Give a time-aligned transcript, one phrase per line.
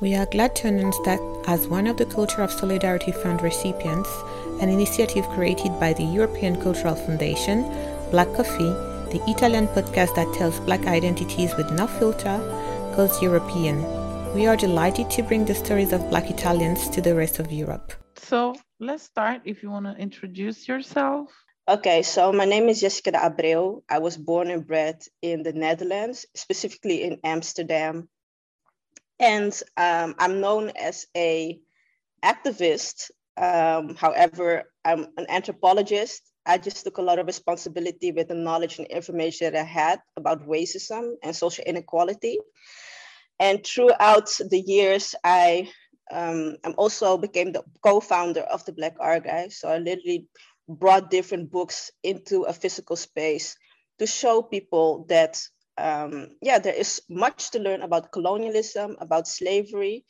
[0.00, 1.18] We are glad to announce that,
[1.48, 4.08] as one of the Culture of Solidarity Fund recipients,
[4.60, 7.62] an initiative created by the European Cultural Foundation,
[8.12, 8.70] Black Coffee,
[9.10, 12.38] the Italian podcast that tells Black identities with no filter,
[12.94, 13.82] goes European.
[14.34, 17.92] We are delighted to bring the stories of Black Italians to the rest of Europe.
[18.18, 21.32] So let's start if you want to introduce yourself.
[21.66, 23.82] Okay, so my name is Jessica de Abreu.
[23.88, 28.08] I was born and bred in the Netherlands, specifically in Amsterdam.
[29.20, 31.60] And um, I'm known as a
[32.24, 33.10] activist.
[33.36, 36.22] Um, however, I'm an anthropologist.
[36.46, 40.00] I just took a lot of responsibility with the knowledge and information that I had
[40.16, 42.38] about racism and social inequality.
[43.38, 45.70] And throughout the years, I
[46.10, 49.52] um, I'm also became the co-founder of the Black Archive.
[49.52, 50.26] So I literally
[50.68, 53.56] brought different books into a physical space
[53.98, 55.40] to show people that
[55.78, 60.04] um, yeah there is much to learn about colonialism about slavery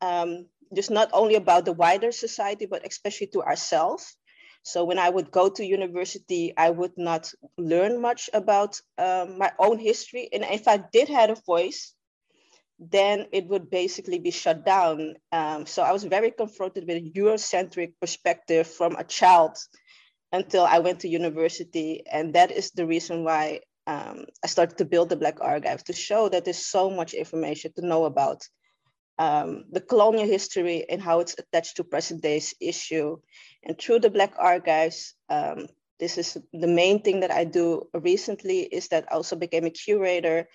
[0.00, 4.16] um, just not only about the wider society but especially to ourselves.
[4.62, 9.52] So when i would go to university i would not learn much about um, my
[9.58, 10.28] own history.
[10.32, 11.94] And if i did have a voice
[12.78, 15.14] then it would basically be shut down.
[15.32, 19.56] Um, so i was very confronted with a eurocentric perspective from a child
[20.32, 22.02] until I went to university.
[22.10, 25.92] And that is the reason why um, I started to build the Black Archive to
[25.92, 28.42] show that there's so much information to know about
[29.18, 33.18] um, the colonial history and how it's attached to present day's issue.
[33.64, 35.66] And through the Black Archives, um,
[35.98, 39.70] this is the main thing that I do recently is that I also became a
[39.70, 40.48] curator.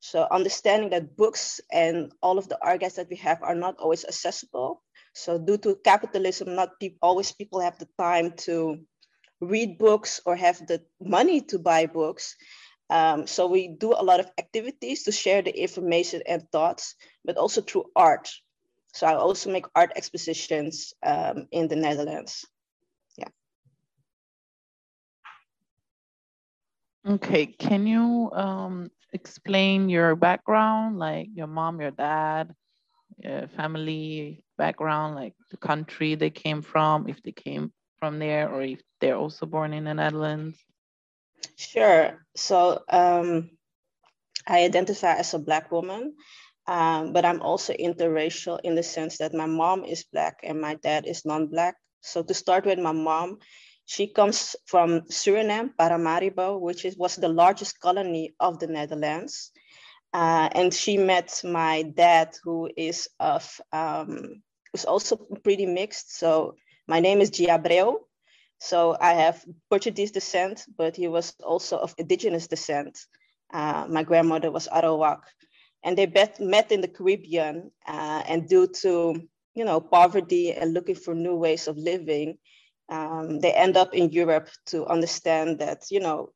[0.00, 4.04] So understanding that books and all of the archives that we have are not always
[4.04, 4.82] accessible.
[5.14, 8.80] So due to capitalism, not pe- always people have the time to
[9.40, 12.36] read books or have the money to buy books.
[12.92, 17.38] Um, so we do a lot of activities to share the information and thoughts, but
[17.38, 18.28] also through art.
[18.92, 22.44] So I also make art expositions um, in the Netherlands.
[23.16, 23.32] Yeah.
[27.08, 32.52] Okay, can you um, explain your background, like your mom, your dad,
[33.16, 38.60] your family background, like the country they came from, if they came from there or
[38.60, 40.58] if they're also born in the Netherlands?
[41.56, 42.26] Sure.
[42.36, 43.50] So um,
[44.46, 46.14] I identify as a Black woman,
[46.66, 50.74] um, but I'm also interracial in the sense that my mom is Black and my
[50.76, 51.76] dad is non Black.
[52.00, 53.38] So to start with, my mom,
[53.86, 59.52] she comes from Suriname, Paramaribo, which is, was the largest colony of the Netherlands.
[60.12, 64.42] Uh, and she met my dad, who is of um,
[64.72, 66.16] who's also pretty mixed.
[66.18, 67.58] So my name is Gia.
[68.62, 72.96] So I have Portuguese descent, but he was also of indigenous descent.
[73.52, 75.22] Uh, my grandmother was Arawak.
[75.82, 79.20] And they bet, met in the Caribbean uh, and due to,
[79.54, 82.38] you know, poverty and looking for new ways of living,
[82.88, 86.30] um, they end up in Europe to understand that, you know,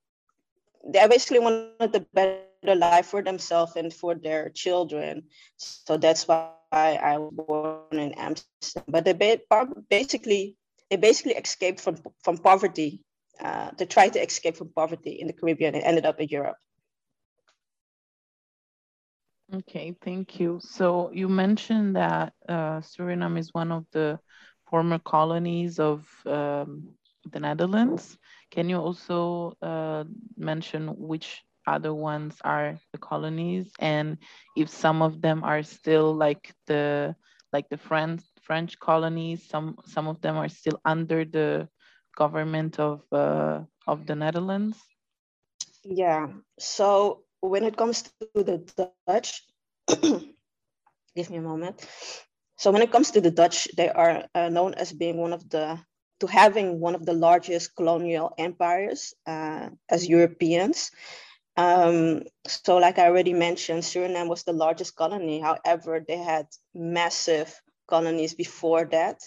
[0.84, 5.22] they basically wanted the better life for themselves and for their children.
[5.58, 8.82] So that's why I was born in Amsterdam.
[8.88, 9.38] But they
[9.88, 10.56] basically
[10.91, 13.02] they basically escaped from from poverty.
[13.41, 16.56] Uh, they tried to escape from poverty in the Caribbean and ended up in Europe.
[19.54, 20.58] Okay, thank you.
[20.60, 24.19] So you mentioned that uh, Suriname is one of the
[24.69, 26.88] former colonies of um,
[27.30, 28.19] the Netherlands.
[28.50, 30.04] Can you also uh,
[30.36, 34.19] mention which other ones are the colonies and
[34.56, 37.14] if some of them are still like the
[37.52, 41.68] like the French French colonies some some of them are still under the
[42.16, 44.78] government of uh, of the Netherlands
[45.84, 48.02] yeah so when it comes
[48.34, 48.58] to the
[49.06, 49.42] Dutch
[51.16, 51.84] give me a moment
[52.56, 55.48] so when it comes to the Dutch they are uh, known as being one of
[55.50, 55.78] the
[56.20, 60.90] to having one of the largest colonial empires uh, as Europeans.
[61.56, 65.40] Um, so, like I already mentioned, Suriname was the largest colony.
[65.40, 67.54] However, they had massive
[67.87, 69.21] colonies before that.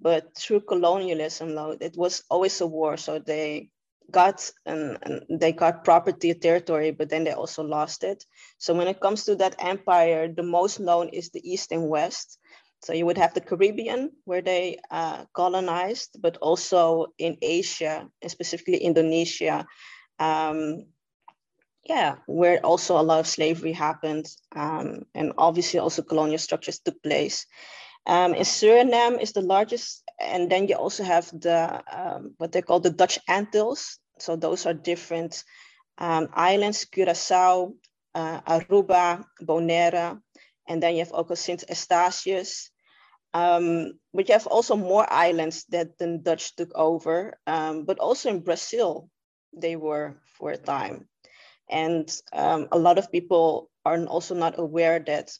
[0.00, 2.96] But through colonialism, though, it was always a war.
[2.96, 3.70] So they
[4.10, 4.98] got and,
[5.30, 8.24] they got property territory, but then they also lost it.
[8.58, 12.38] So when it comes to that empire, the most known is the East and West.
[12.82, 18.30] So you would have the Caribbean where they uh, colonized, but also in Asia, and
[18.30, 19.66] specifically Indonesia.
[20.18, 20.86] Um,
[21.84, 27.02] yeah, where also a lot of slavery happened, um, and obviously also colonial structures took
[27.02, 27.46] place.
[28.06, 32.62] Um, in Suriname is the largest, and then you also have the um, what they
[32.62, 33.98] call the Dutch Antilles.
[34.18, 35.44] So those are different
[35.98, 37.74] um, islands: Curacao,
[38.14, 40.20] uh, Aruba, Bonaire,
[40.66, 42.70] And then you have also Sint Eustatius.
[43.34, 48.28] Um, but you have also more islands that the Dutch took over, um, but also
[48.28, 49.08] in Brazil,
[49.54, 51.08] they were for a time.
[51.70, 55.32] And um, a lot of people are also not aware that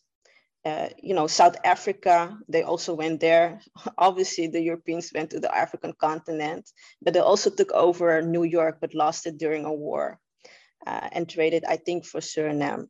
[0.64, 3.61] uh, you know, South Africa, they also went there.
[3.99, 6.70] Obviously, the Europeans went to the African continent,
[7.03, 10.20] but they also took over New York, but lost it during a war
[10.87, 12.88] uh, and traded, I think, for Suriname.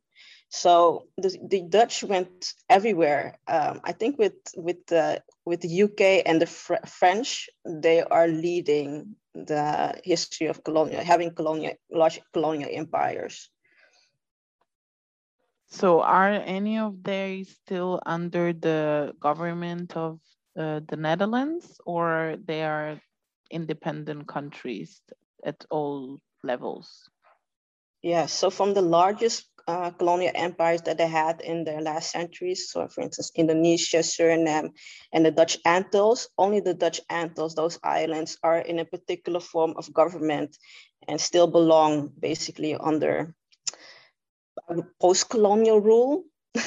[0.49, 3.39] So the, the Dutch went everywhere.
[3.47, 8.27] Um, I think with with the with the UK and the Fr- French, they are
[8.27, 13.49] leading the history of colonial, having colonial large colonial empires.
[15.73, 20.19] So are any of they still under the government of
[20.55, 23.01] uh, the Netherlands or they are
[23.49, 25.01] independent countries
[25.43, 27.09] at all levels?
[28.03, 32.69] Yeah, so from the largest uh, colonial empires that they had in their last centuries,
[32.69, 34.77] so for instance, Indonesia, Suriname,
[35.11, 39.73] and the Dutch Antilles, only the Dutch Antilles, those islands are in a particular form
[39.75, 40.55] of government
[41.07, 43.33] and still belong basically under
[44.99, 46.23] post-colonial rule.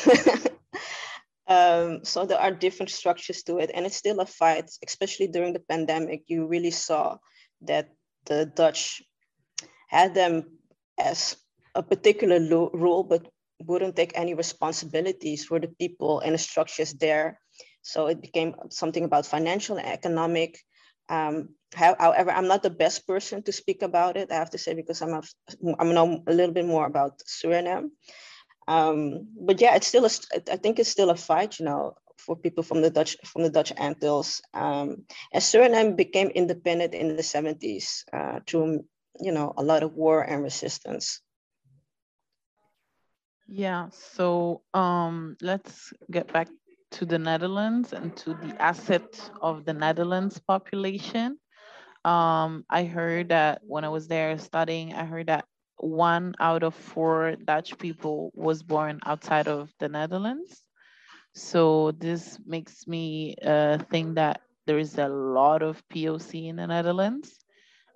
[1.47, 4.71] um, so there are different structures to it, and it's still a fight.
[4.87, 7.19] Especially during the pandemic, you really saw
[7.63, 7.91] that
[8.27, 9.03] the Dutch
[9.89, 10.59] had them
[10.99, 11.37] as
[11.75, 13.27] a particular lo- rule, but
[13.65, 17.41] wouldn't take any responsibilities for the people and the structures there.
[17.83, 20.59] So it became something about financial and economic.
[21.09, 24.75] Um, however, I'm not the best person to speak about it, I have to say,
[24.75, 25.23] because I'm a,
[25.79, 27.91] I'm know a little bit more about Suriname.
[28.69, 30.11] Um, but yeah, it's still a,
[30.53, 33.51] I think it's still a fight, you know, for people from the Dutch from the
[33.51, 34.41] Dutch Antilles.
[34.55, 38.85] Um, and Suriname became independent in the 70s uh, through,
[39.21, 41.21] you know, a lot of war and resistance.
[43.49, 46.49] Yeah, so um, let's get back
[46.93, 51.39] to the Netherlands and to the asset of the Netherlands population.
[52.07, 55.45] Um, I heard that when I was there studying, I heard that
[55.79, 60.63] one out of four Dutch people was born outside of the Netherlands.
[61.35, 66.67] So this makes me uh, think that there is a lot of POC in the
[66.69, 67.39] Netherlands.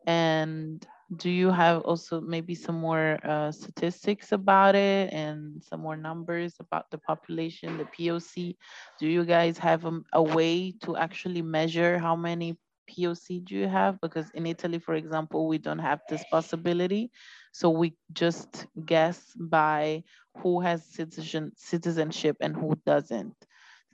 [0.07, 0.85] And
[1.17, 6.55] do you have also maybe some more uh, statistics about it and some more numbers
[6.59, 8.57] about the population, the POC?
[8.99, 12.57] Do you guys have a, a way to actually measure how many
[12.91, 14.01] POC do you have?
[14.01, 17.11] Because in Italy, for example, we don't have this possibility.
[17.53, 20.05] So we just guess by
[20.39, 23.35] who has citizen, citizenship and who doesn't,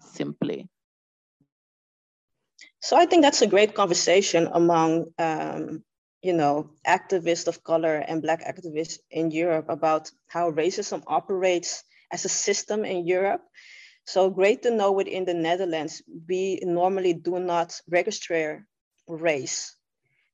[0.00, 0.68] simply.
[2.80, 5.82] So I think that's a great conversation among, um,
[6.22, 11.82] you know, activists of color and Black activists in Europe about how racism operates
[12.12, 13.42] as a system in Europe.
[14.04, 18.66] So great to know within the Netherlands, we normally do not register
[19.08, 19.74] race.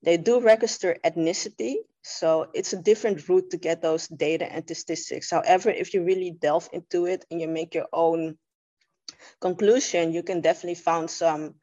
[0.02, 5.30] They do register ethnicity, so it's a different route to get those data and statistics.
[5.30, 8.36] However, if you really delve into it and you make your own
[9.40, 11.54] conclusion, you can definitely find some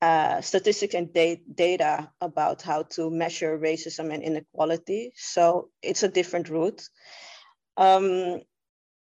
[0.00, 5.12] uh, statistics and da data about how to measure racism and inequality.
[5.16, 6.82] So it's a different route.
[7.76, 8.40] Um,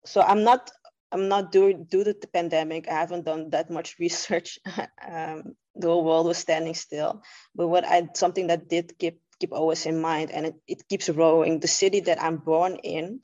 [0.05, 0.71] so I'm not
[1.11, 2.87] I'm not doing due to the pandemic.
[2.87, 4.59] I haven't done that much research.
[5.07, 7.23] um, the whole world was standing still.
[7.55, 11.09] But what I something that did keep keep always in mind, and it, it keeps
[11.09, 11.59] growing.
[11.61, 13.21] The city that I'm born in,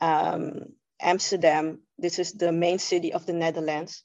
[0.00, 1.80] um, Amsterdam.
[1.98, 4.04] This is the main city of the Netherlands.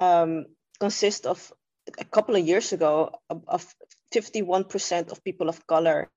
[0.00, 0.46] Um,
[0.80, 1.52] consists of
[1.98, 3.74] a couple of years ago of, of
[4.14, 6.10] 51% of people of color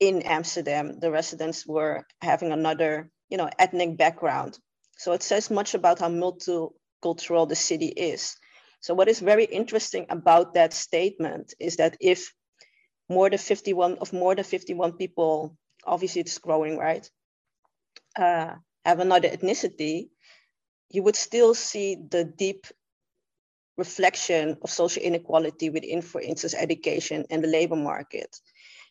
[0.00, 1.00] in Amsterdam.
[1.00, 4.58] The residents were having another, you know, ethnic background
[4.98, 8.36] so it says much about how multicultural the city is.
[8.84, 12.34] So what is very interesting about that statement is that if
[13.08, 17.08] more than 51 of more than 51 people, obviously it's growing, right?
[18.14, 20.10] Uh, have another ethnicity,
[20.90, 22.66] you would still see the deep
[23.78, 28.36] reflection of social inequality within, for instance, education and the labor market.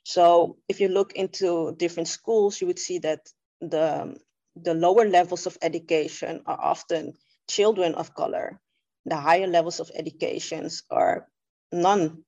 [0.01, 3.29] So if you look into different schools, you would see that
[3.62, 4.17] the
[4.55, 7.13] the lower levels of education are often
[7.47, 8.59] children of color.
[9.05, 11.27] The higher levels of educations are
[11.72, 12.24] non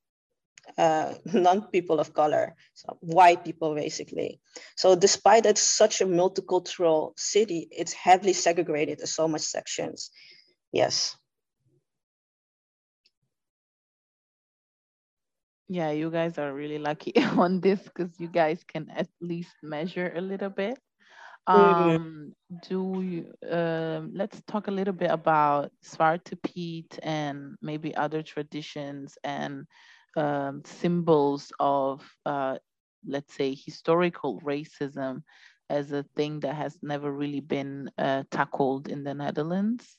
[0.77, 4.39] uh, non people of color, so white people basically.
[4.75, 10.11] So despite it's such a multicultural city, it's heavily segregated in so much sections.
[10.71, 11.15] Yes.
[15.67, 20.13] Yeah, you guys are really lucky on this because you guys can at least measure
[20.15, 20.77] a little bit.
[21.53, 21.95] Mm-hmm.
[21.95, 22.33] Um,
[22.67, 29.17] do you, uh, let's talk a little bit about Zwarte Piet and maybe other traditions
[29.23, 29.65] and
[30.17, 32.57] um, symbols of, uh,
[33.07, 35.21] let's say, historical racism
[35.69, 39.97] as a thing that has never really been uh, tackled in the Netherlands?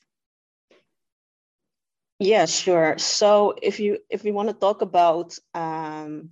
[2.19, 2.97] Yeah, sure.
[2.97, 6.29] So if you if we want to talk about um,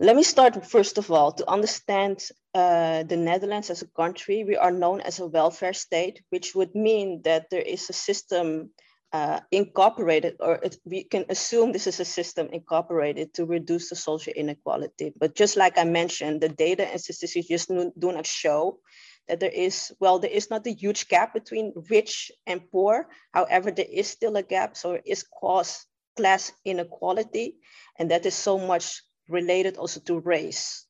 [0.00, 2.22] let me start first of all to understand
[2.54, 4.44] uh, the Netherlands as a country.
[4.44, 8.70] We are known as a welfare state, which would mean that there is a system
[9.12, 13.96] uh, incorporated, or it, we can assume this is a system incorporated to reduce the
[13.96, 15.12] social inequality.
[15.18, 18.78] But just like I mentioned, the data and statistics just do not show
[19.26, 23.08] that there is, well, there is not a huge gap between rich and poor.
[23.32, 24.76] However, there is still a gap.
[24.76, 25.86] So it is cause
[26.16, 27.56] class inequality.
[27.98, 30.86] And that is so much related also to race.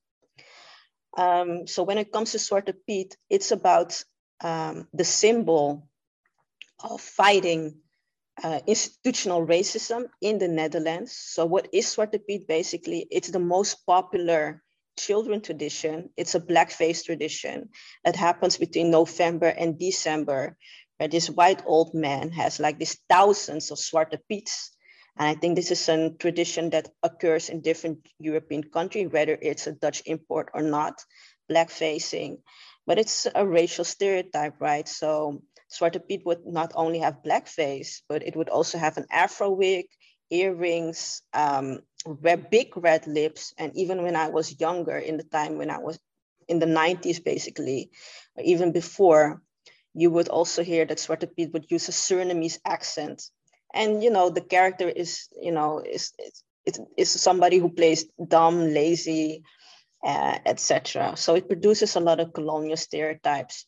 [1.16, 4.02] Um, so when it comes to Zwarte Piet, it's about
[4.40, 5.88] um, the symbol
[6.78, 7.80] of fighting
[8.42, 11.12] uh, institutional racism in the Netherlands.
[11.12, 13.06] So what is Zwarte Piet basically?
[13.10, 14.62] It's the most popular
[14.98, 16.10] children tradition.
[16.16, 17.70] It's a blackface tradition
[18.04, 20.56] that happens between November and December,
[20.98, 24.76] where this white old man has like these thousands of Zwarte Piets.
[25.18, 29.66] And I think this is a tradition that occurs in different European countries, whether it's
[29.66, 31.02] a Dutch import or not,
[31.50, 32.38] blackfacing.
[32.86, 34.86] But it's a racial stereotype, right?
[34.86, 39.50] So Zwarte Piet would not only have blackface, but it would also have an afro
[39.50, 39.86] wig,
[40.30, 41.80] earrings, um,
[42.50, 43.52] big red lips.
[43.58, 45.98] And even when I was younger, in the time when I was
[46.46, 47.90] in the 90s, basically,
[48.42, 49.42] even before,
[49.94, 53.22] you would also hear that Zwarte Piet would use a Surinamese accent.
[53.74, 56.12] And, you know, the character is, you know, is,
[56.66, 59.42] is, is, somebody who plays dumb, lazy,
[60.04, 61.14] uh, etc.
[61.16, 63.66] So it produces a lot of colonial stereotypes.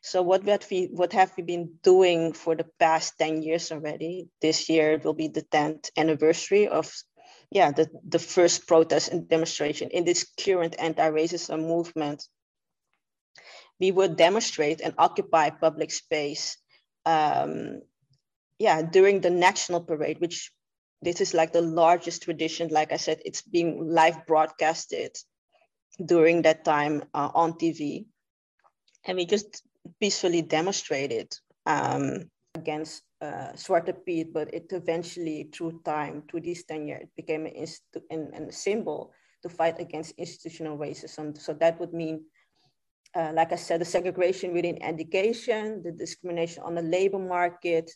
[0.00, 4.28] So what, what, we, what have we been doing for the past 10 years already?
[4.40, 6.92] This year will be the 10th anniversary of
[7.50, 12.26] yeah, the, the first protest and demonstration in this current anti-racism movement.
[13.80, 16.58] We would demonstrate and occupy public space
[17.06, 17.80] um,
[18.58, 20.50] yeah, during the national parade, which
[21.02, 22.68] this is like the largest tradition.
[22.68, 25.16] Like I said, it's being live broadcasted
[26.04, 28.06] during that time uh, on TV.
[29.04, 29.62] And we just
[30.00, 31.34] peacefully demonstrated
[31.66, 33.52] um, against uh,
[34.06, 38.52] Piet, but it eventually, through time, through 10 years, it became an, institu- an, an
[38.52, 39.12] symbol
[39.42, 41.38] to fight against institutional racism.
[41.38, 42.24] So that would mean,
[43.14, 47.90] uh, like I said, the segregation within education, the discrimination on the labor market.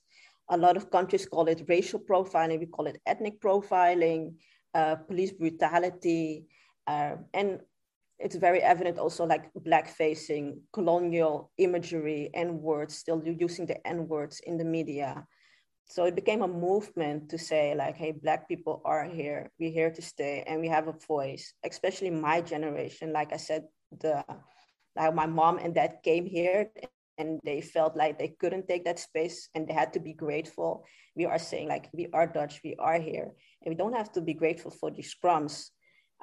[0.50, 4.34] A lot of countries call it racial profiling, we call it ethnic profiling,
[4.74, 6.46] uh, police brutality,
[6.86, 7.60] uh, and
[8.18, 14.06] it's very evident also like black facing colonial imagery and words still using the n
[14.06, 15.26] words in the media.
[15.86, 19.50] So it became a movement to say like hey black people are here.
[19.58, 23.12] We're here to stay and we have a voice especially my generation.
[23.12, 24.24] Like i said the
[24.96, 26.70] like my mom and dad came here
[27.18, 30.84] and they felt like they couldn't take that space and they had to be grateful.
[31.14, 34.20] We are saying like we are dutch we are here and we don't have to
[34.20, 35.70] be grateful for these crumbs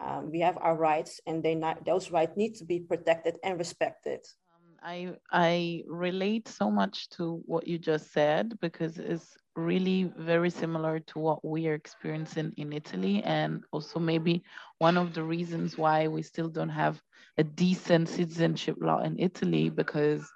[0.02, 3.58] um, we have our rights and they not, those rights need to be protected and
[3.60, 4.22] respected.
[4.56, 10.50] Um, I, I relate so much to what you just said because it's really very
[10.50, 14.42] similar to what we are experiencing in Italy and also maybe
[14.78, 17.02] one of the reasons why we still don't have
[17.38, 20.32] a decent citizenship law in Italy because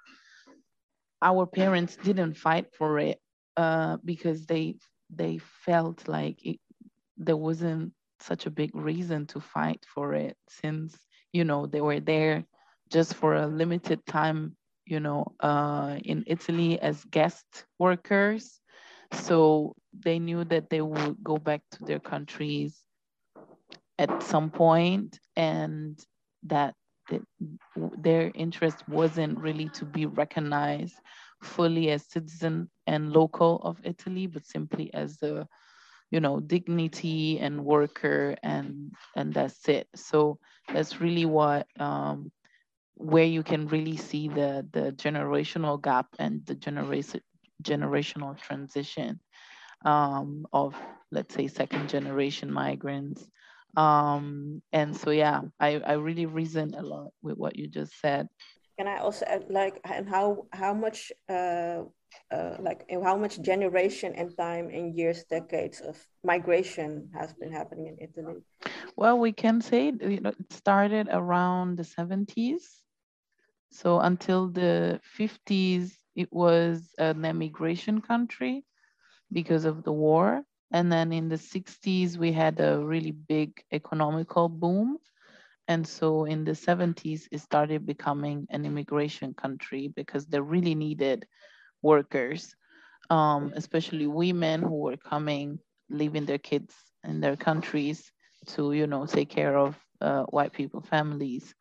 [1.24, 3.20] our parents didn't fight for it
[3.56, 4.76] uh, because they
[5.10, 6.60] they felt like it,
[7.18, 10.96] there wasn't such a big reason to fight for it since
[11.32, 12.44] you know they were there
[12.92, 18.60] just for a limited time you know uh, in italy as guest workers.
[19.12, 22.84] So they knew that they would go back to their countries
[23.98, 25.98] at some point and
[26.44, 26.74] that
[27.98, 30.94] their interest wasn't really to be recognized
[31.42, 35.46] fully as citizen and local of italy but simply as the
[36.14, 39.88] you know dignity and worker and and that's it.
[39.96, 40.38] So
[40.72, 42.30] that's really what um,
[42.94, 47.20] where you can really see the the generational gap and the generation
[47.62, 49.18] generational transition
[49.84, 50.76] um, of
[51.10, 53.26] let's say second generation migrants
[53.76, 58.28] um, and so yeah I, I really reason a lot with what you just said
[58.78, 61.82] can i also add like and how how much uh,
[62.30, 67.86] uh, like how much generation and time and years, decades of migration has been happening
[67.86, 68.40] in Italy?
[68.96, 72.82] Well, we can say you know it started around the 70s
[73.70, 78.64] So until the 50s, it was an emigration country
[79.32, 80.42] because of the war.
[80.72, 84.98] And then in the 60s, we had a really big economical boom.
[85.68, 91.26] And so in the 70s, it started becoming an immigration country because they really needed
[91.82, 92.54] workers,
[93.10, 95.58] um, especially women who were coming,
[95.90, 98.10] leaving their kids in their countries
[98.48, 101.54] to, you know, take care of uh, white people families.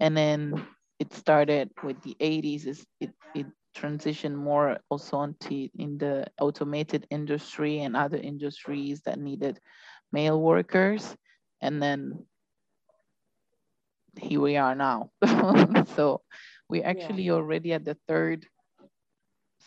[0.00, 0.66] And then
[0.98, 2.66] it started with the 80s,
[3.00, 9.58] it, it transition more also onto in the automated industry and other industries that needed
[10.12, 11.14] male workers.
[11.60, 12.26] And then
[14.18, 15.10] here we are now.
[15.96, 16.22] so
[16.68, 17.32] we're actually yeah.
[17.32, 18.46] already at the third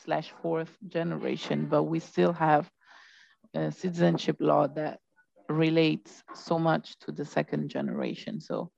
[0.03, 2.69] slash fourth generation, but we still have
[3.53, 4.99] a citizenship law that
[5.49, 8.41] relates so much to the second generation.
[8.41, 8.71] So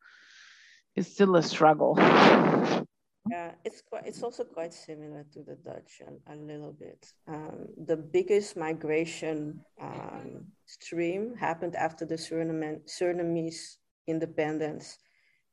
[0.96, 1.96] it's still a struggle.
[3.30, 7.12] Yeah, it's quite, it's also quite similar to the Dutch a, a little bit.
[7.28, 13.78] Um, the biggest migration um, stream happened after the Suriname, Surinamese
[14.08, 14.98] independence,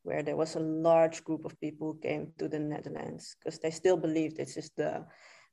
[0.03, 3.71] where there was a large group of people who came to the Netherlands because they
[3.71, 5.07] still believe this is the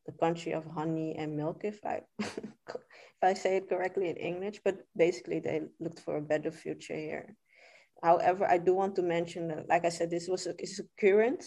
[0.06, 4.60] the country of honey and milk, if I if I say it correctly in English.
[4.64, 7.36] But basically, they looked for a better future here.
[8.02, 10.84] However, I do want to mention that, like I said, this was a, it's a
[11.00, 11.44] current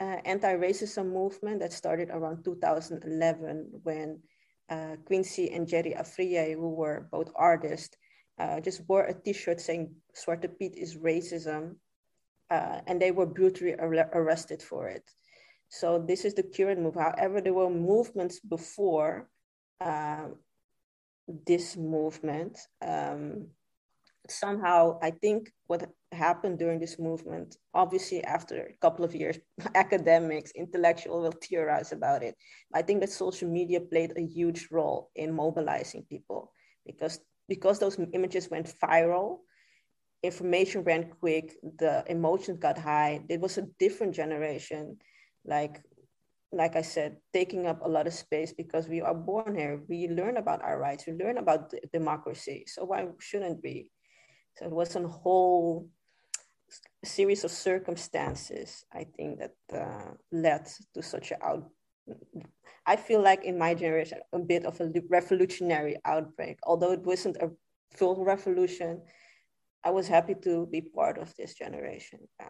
[0.00, 4.20] uh, anti-racism movement that started around 2011 when
[4.70, 7.96] uh, Quinsy and Jerry Afriyie, who were both artists,
[8.38, 11.76] uh, just wore a t-shirt saying Zwarte Piet is racism.
[12.50, 15.02] Uh, and they were brutally ar- arrested for it.
[15.68, 16.96] So this is the current move.
[16.96, 19.28] However, there were movements before
[19.80, 20.28] uh,
[21.46, 22.58] this movement.
[22.86, 23.48] Um,
[24.28, 29.38] somehow, I think what happened during this movement, obviously after a couple of years,
[29.74, 32.36] academics, intellectuals will theorize about it.
[32.74, 36.52] I think that social media played a huge role in mobilizing people
[36.86, 39.38] because because those images went viral,
[40.22, 43.20] information ran quick, the emotions got high.
[43.28, 44.98] It was a different generation
[45.44, 45.82] like
[46.52, 49.80] like I said, taking up a lot of space because we are born here.
[49.88, 51.06] We learn about our rights.
[51.06, 52.64] We learn about democracy.
[52.66, 53.90] So why shouldn't we?
[54.58, 55.88] So it was a whole
[57.04, 61.70] series of circumstances, I think, that uh, led to such a out.
[62.86, 66.58] I feel like in my generation, a bit of a revolutionary outbreak.
[66.64, 67.50] Although it wasn't a
[67.96, 69.02] full revolution,
[69.84, 72.20] I was happy to be part of this generation.
[72.40, 72.48] Yeah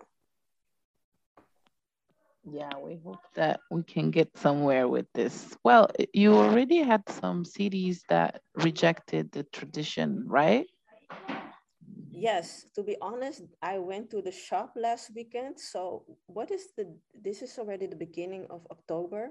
[2.50, 7.44] yeah we hope that we can get somewhere with this well you already had some
[7.44, 10.66] cities that rejected the tradition right
[12.22, 16.86] yes to be honest i went to the shop last weekend so what is the
[17.26, 19.30] this is already the beginning of october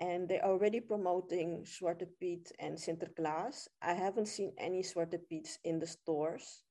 [0.00, 3.66] and they're already promoting Zwarte Piet and Sinterklaas.
[3.82, 6.62] I haven't seen any Zwarte Piets in the stores.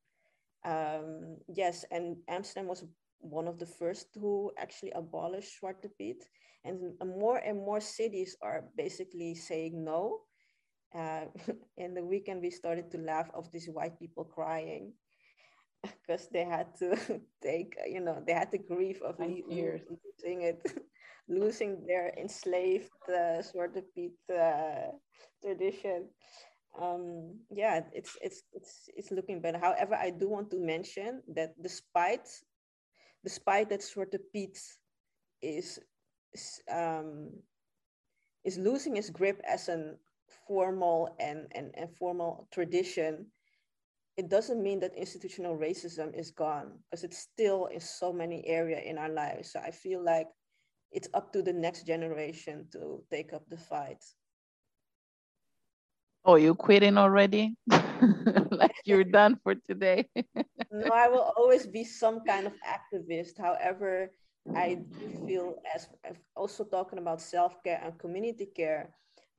[0.64, 2.86] Um, yes, and Amsterdam was
[3.20, 6.24] one of the first who actually abolished Zwarte Piet.
[6.64, 10.22] And more and more cities are basically saying no.
[10.96, 11.26] Uh,
[11.78, 14.94] in the weekend, we started to laugh of these white people crying
[16.02, 16.98] because they had to
[17.44, 19.20] take, you know, they had to grieve of
[19.90, 20.62] losing it,
[21.30, 24.92] losing their enslaved uh, of Piet uh,
[25.44, 26.10] tradition.
[26.80, 29.58] Um, yeah, it's it's it's it's looking better.
[29.60, 32.28] However, I do want to mention that despite
[33.24, 34.58] despite that Zwarte Piet
[35.42, 35.80] is
[36.34, 37.32] is, um,
[38.44, 39.96] is losing its grip as a
[40.48, 43.28] formal and, and, and formal tradition,
[44.18, 48.80] it doesn't mean that institutional racism is gone because it's still in so many area
[48.80, 49.54] in our lives.
[49.54, 50.28] So I feel like
[50.92, 54.04] it's up to the next generation to take up the fight.
[56.26, 57.56] Oh, you quitting already?
[58.52, 60.10] like you're done for today?
[60.72, 63.38] no, I will always be some kind of activist.
[63.38, 64.12] However,
[64.56, 64.80] I
[65.28, 65.88] feel as
[66.36, 68.96] also talking about self-care and community care.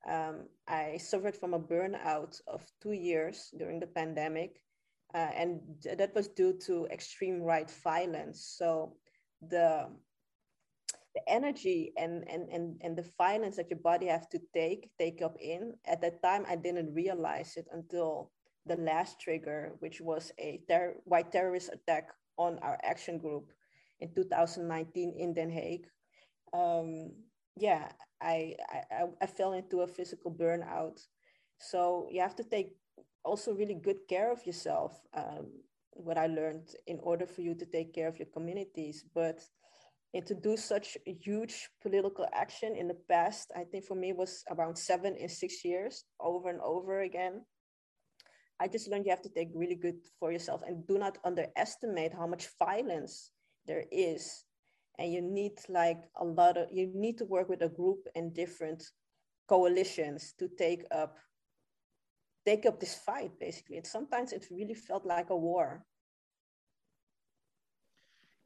[0.09, 4.61] Um, I suffered from a burnout of two years during the pandemic,
[5.15, 5.61] uh, and
[5.97, 8.55] that was due to extreme right violence.
[8.59, 8.97] So
[9.41, 9.89] the
[11.15, 15.23] the energy and, and, and, and the violence that your body has to take, take
[15.23, 15.75] up in.
[15.87, 18.31] At that time, I didn't realize it until
[18.67, 23.51] the last trigger, which was a ter- white terrorist attack on our action group
[24.01, 25.85] in 2019 in Den Haag.
[26.53, 27.13] Um,
[27.57, 27.89] yeah,
[28.21, 28.55] I,
[28.91, 31.01] I, I fell into a physical burnout.
[31.59, 32.77] So you have to take
[33.25, 35.01] also really good care of yourself.
[35.15, 35.49] Um,
[35.99, 39.05] what I learned in order for you to take care of your communities.
[39.15, 39.41] But
[40.15, 44.43] and to do such huge political action in the past, I think for me was
[44.51, 47.45] around seven and six years over and over again.
[48.59, 52.15] I just learned you have to take really good for yourself and do not underestimate
[52.15, 53.31] how much violence
[53.67, 54.45] there is.
[54.99, 58.35] And you need like a lot of, you need to work with a group and
[58.35, 58.83] different
[59.47, 61.19] coalitions to take up
[62.49, 63.79] take up this fight basically.
[63.79, 65.87] And sometimes it really felt like a war.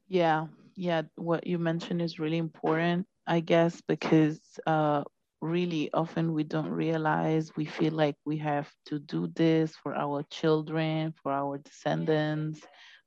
[0.07, 5.03] Yeah yeah what you mentioned is really important i guess because uh
[5.41, 10.23] really often we don't realize we feel like we have to do this for our
[10.31, 12.61] children for our descendants.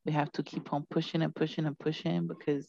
[0.05, 2.69] We have to keep on pushing and pushing and pushing because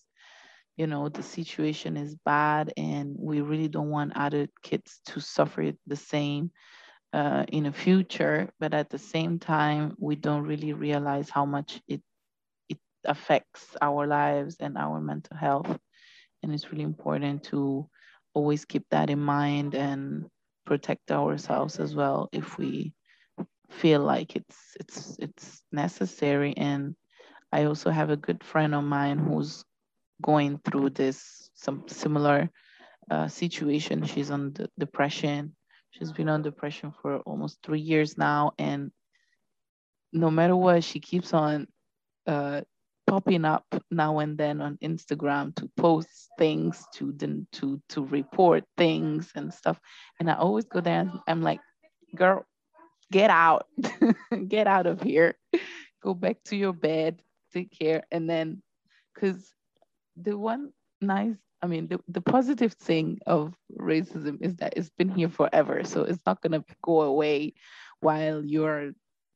[0.78, 5.72] you know the situation is bad and we really don't want other kids to suffer
[5.86, 6.52] the same
[7.18, 11.82] uh, in the future but at the same time we don't really realize how much
[11.88, 12.02] it
[12.70, 15.78] it affects our lives and our mental health
[16.44, 17.90] and it's really important to
[18.34, 20.26] always keep that in mind and
[20.66, 22.94] protect ourselves as well if we
[23.70, 26.96] feel like it's it's it's necessary and
[27.52, 29.66] i also have a good friend of mine who's
[30.22, 32.50] going through this some similar
[33.10, 34.06] uh, situation.
[34.06, 35.56] She's on the depression.
[35.98, 38.92] She's been on depression for almost three years now, and
[40.14, 41.68] no matter what, she keeps on
[42.28, 42.62] uh,
[43.08, 47.14] popping up now and then on Instagram to post things, to
[47.54, 49.80] to to report things and stuff.
[50.20, 51.62] And I always go there and I'm like,
[52.16, 52.46] girl,
[53.12, 53.66] get out,
[54.48, 55.36] get out of here,
[56.04, 58.62] go back to your bed, take care, and then
[59.16, 59.52] because
[60.16, 65.10] the one nice I mean, the, the positive thing of racism is that it's been
[65.10, 65.84] here forever.
[65.84, 67.56] So it's not going to go away
[68.00, 68.92] while you're,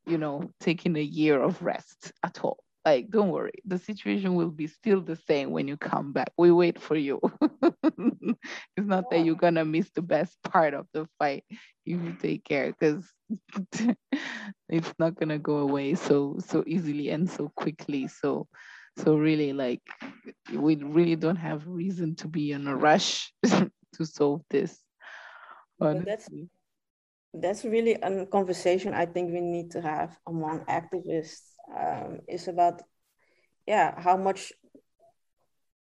[0.08, 2.64] you know, taking a year of rest at all.
[2.86, 6.32] Like, don't worry, the situation will be still the same when you come back.
[6.38, 7.20] We wait for you.
[7.42, 11.44] it's not that you're going to miss the best part of the fight
[11.86, 13.06] if you take care, because
[14.70, 18.08] it's not going to go away so so easily and so quickly.
[18.08, 18.48] So,
[18.98, 19.82] so really, like,
[20.54, 24.78] we really don't have reason to be in a rush to solve this.
[25.80, 26.30] That's
[27.34, 31.48] that's really a conversation I think we need to have among activists.
[31.72, 32.82] Um, is about,
[33.66, 34.52] yeah, how much.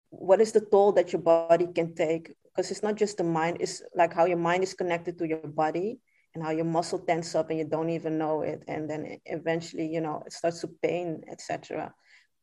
[0.09, 2.33] What is the toll that your body can take?
[2.45, 5.47] Because it's not just the mind; it's like how your mind is connected to your
[5.47, 6.01] body
[6.35, 9.87] and how your muscle tense up and you don't even know it, and then eventually,
[9.87, 11.93] you know, it starts to pain, etc.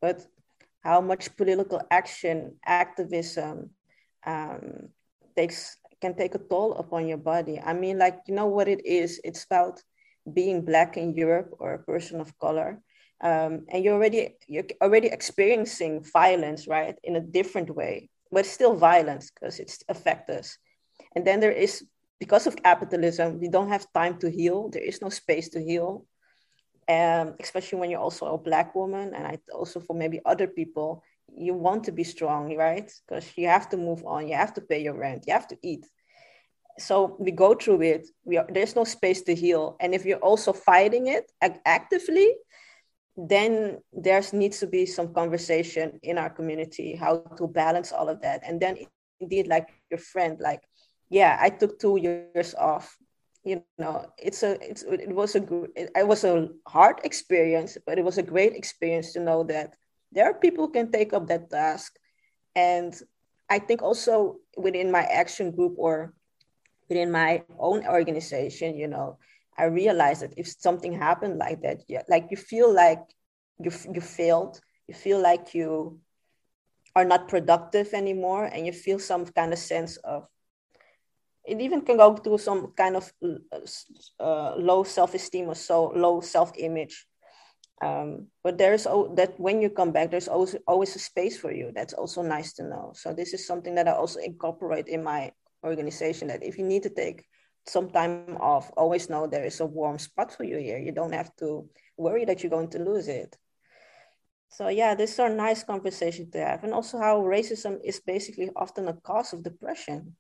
[0.02, 0.22] But
[0.84, 3.72] how much political action, activism
[4.26, 4.90] um,
[5.36, 7.62] takes can take a toll upon your body.
[7.64, 9.22] I mean, like you know what it is.
[9.24, 9.82] It's about
[10.32, 12.82] being black in Europe or a person of color,
[13.22, 18.76] um, and you're already you're already experiencing violence, right, in a different way, but still
[18.76, 20.58] violence because it's affect us.
[21.16, 21.86] And then there is
[22.20, 24.70] because of capitalism, we don't have time to heal.
[24.70, 26.06] There is no space to heal
[26.90, 31.04] um, especially when you're also a black woman and I also for maybe other people
[31.36, 32.92] you want to be strong right?
[33.08, 35.58] Because you have to move on you have to pay your rent you have to
[35.62, 35.86] eat.
[36.80, 39.78] So we go through it we are, there's no space to heal.
[39.80, 41.32] And if you're also fighting it
[41.66, 42.36] actively
[43.16, 48.22] then there needs to be some conversation in our community how to balance all of
[48.22, 48.42] that.
[48.44, 48.78] And then
[49.24, 50.62] indeed like your friend like
[51.10, 52.98] yeah i took two years off
[53.44, 57.98] you know it's a it's it was a good it was a hard experience but
[57.98, 59.76] it was a great experience to know that
[60.12, 61.98] there are people who can take up that task.
[62.56, 62.94] And
[63.50, 66.14] i think also within my action group or
[66.90, 69.18] within my own organization you know
[69.58, 73.02] i realized that if something happened like that yeah like you feel like
[73.60, 76.00] you you failed you feel like you
[76.96, 80.28] are not productive anymore and you feel some kind of sense of
[81.46, 83.12] it even can go to some kind of
[84.20, 87.06] uh, low self-esteem or so low self-image.
[87.82, 91.72] Um, but there's that when you come back there's always always a space for you.
[91.76, 92.94] That's also nice to know.
[92.96, 95.32] So this is something that i also incorporate in my
[95.64, 97.26] organization that if you need to take
[97.66, 100.78] some time off always know there is a warm spot for you here.
[100.78, 103.36] You don't have to worry that you're going to lose it.
[104.48, 106.64] So yeah this is a nice conversation to have.
[106.64, 110.16] And also how racism is basically often a cause of depression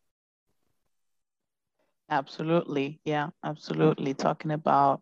[2.13, 2.99] Absolutely.
[3.05, 4.13] Yeah, absolutely.
[4.13, 5.01] Talking about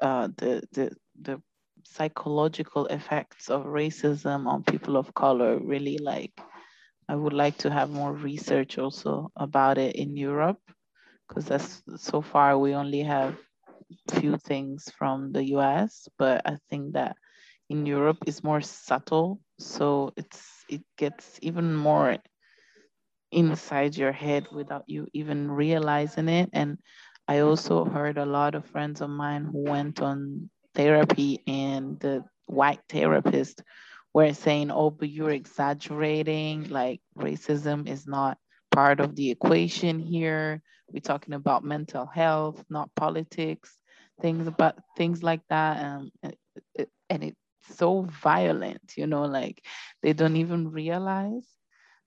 [0.00, 1.42] uh, the, the, the
[1.84, 6.32] psychological effects of racism on people of color, really like,
[7.08, 10.60] I would like to have more research also about it in Europe,
[11.28, 13.36] because that's so far we only have
[14.12, 17.16] few things from the US, but I think that
[17.68, 19.40] in Europe it's more subtle.
[19.58, 22.16] so it's it gets even more
[23.32, 26.50] inside your head without you even realizing it.
[26.52, 26.78] And
[27.28, 32.24] i also heard a lot of friends of mine who went on therapy and the
[32.46, 33.62] white therapist
[34.14, 38.38] were saying oh but you're exaggerating like racism is not
[38.70, 40.62] part of the equation here.
[40.90, 43.70] We're talking about mental health not politics
[44.20, 45.84] things about things like that.
[45.84, 46.10] Um,
[47.10, 47.36] and it's
[47.70, 49.64] so violent you know like
[50.02, 51.46] they don't even realize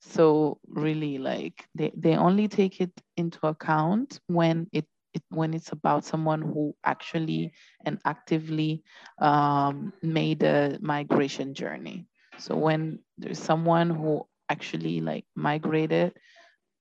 [0.05, 5.71] so really like they, they only take it into account when it, it when it's
[5.71, 7.51] about someone who actually
[7.85, 8.83] and actively
[9.19, 12.07] um, made a migration journey.
[12.37, 16.13] So when there's someone who actually like migrated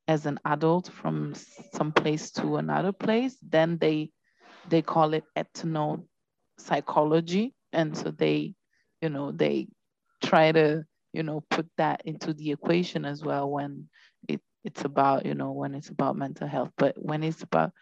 [0.09, 1.35] as an adult from
[1.73, 4.11] some place to another place then they
[4.69, 6.03] they call it ethno
[6.59, 8.55] psychology and so they
[9.01, 9.69] you know they
[10.23, 10.85] try to
[11.15, 13.89] you know put that into the equation as well when
[14.29, 16.73] it, it's about you know when it's about mental health.
[16.79, 17.73] But when it's about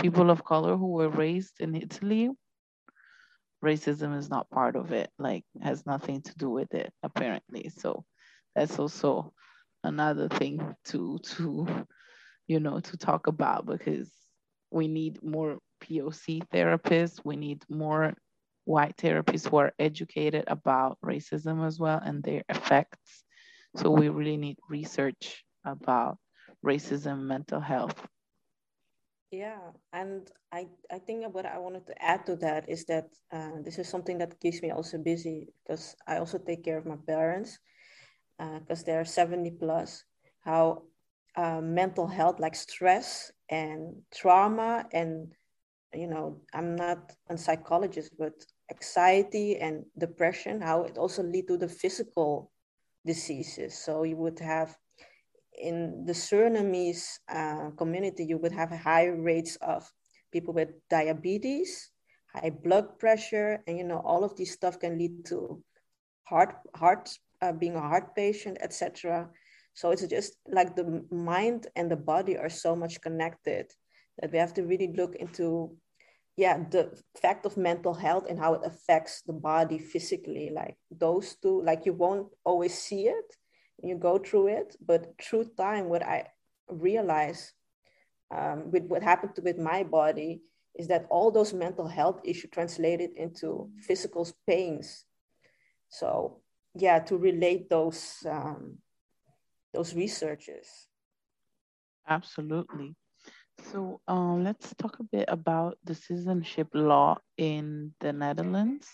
[0.00, 2.30] people of color who were raised in italy
[3.64, 7.70] racism is not part of it like has nothing to do with it apparently.
[7.70, 8.04] So
[8.54, 9.32] that's also
[9.84, 11.66] another thing to to
[12.48, 14.10] you know to talk about because
[14.70, 17.20] we need more poc therapists.
[17.24, 18.14] We need more
[18.64, 23.24] white therapists who are educated about racism as well and their effects.
[23.76, 26.18] So we really need research about
[26.64, 28.06] racism, mental health.
[29.30, 33.60] Yeah, and I, I think what I wanted to add to that is that uh,
[33.64, 36.96] this is something that keeps me also busy because I also take care of my
[37.06, 37.58] parents
[38.38, 40.04] because uh, they're 70 plus.
[40.40, 40.82] How
[41.36, 45.32] uh, mental health, like stress and trauma and
[45.94, 48.32] you know, I'm not a psychologist, but
[48.72, 52.50] anxiety and depression, how it also lead to the physical
[53.04, 53.76] diseases.
[53.78, 54.76] So you would have
[55.58, 59.90] in the Surinamese uh, community, you would have high rates of
[60.32, 61.90] people with diabetes,
[62.32, 65.62] high blood pressure, and you know all of these stuff can lead to
[66.24, 67.10] heart heart
[67.42, 69.28] uh, being a heart patient, etc.
[69.74, 73.72] So it's just like the mind and the body are so much connected
[74.20, 75.76] that we have to really look into
[76.36, 76.90] yeah the
[77.20, 81.84] fact of mental health and how it affects the body physically like those two like
[81.84, 83.36] you won't always see it
[83.82, 86.26] you go through it but through time what i
[86.68, 87.52] realize
[88.34, 90.42] um, with what happened to, with my body
[90.74, 95.04] is that all those mental health issues translated into physical pains.
[95.88, 96.40] So
[96.74, 98.78] yeah to relate those um,
[99.74, 100.66] those researches.
[102.08, 102.94] Absolutely
[103.70, 108.88] so um, let's talk a bit about the citizenship law in the Netherlands.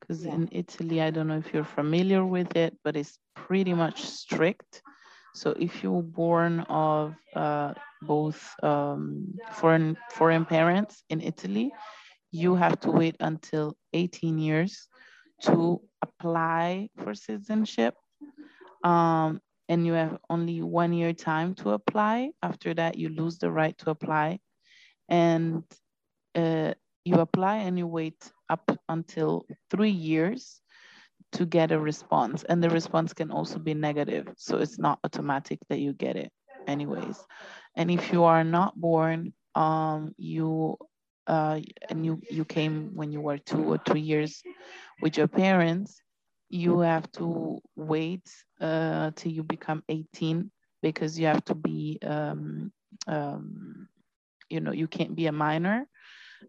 [0.00, 0.34] Because yeah.
[0.34, 4.82] in Italy, I don't know if you're familiar with it, but it's pretty much strict.
[5.34, 11.72] So if you're born of uh, both um, foreign foreign parents in Italy,
[12.30, 14.88] you have to wait until 18 years
[15.42, 17.94] to apply for citizenship.
[18.84, 22.30] Um, and you have only one year time to apply.
[22.42, 24.40] After that, you lose the right to apply.
[25.08, 25.64] And
[26.34, 30.60] uh, you apply and you wait up until three years
[31.32, 32.44] to get a response.
[32.44, 34.28] And the response can also be negative.
[34.36, 36.32] So it's not automatic that you get it
[36.66, 37.18] anyways.
[37.76, 40.76] And if you are not born, um, you
[41.26, 44.42] uh, and you, you came when you were two or three years
[45.02, 46.00] with your parents,
[46.48, 48.28] you have to wait
[48.60, 50.50] uh, till you become 18
[50.82, 52.72] because you have to be, um,
[53.06, 53.88] um,
[54.48, 55.86] you know, you can't be a minor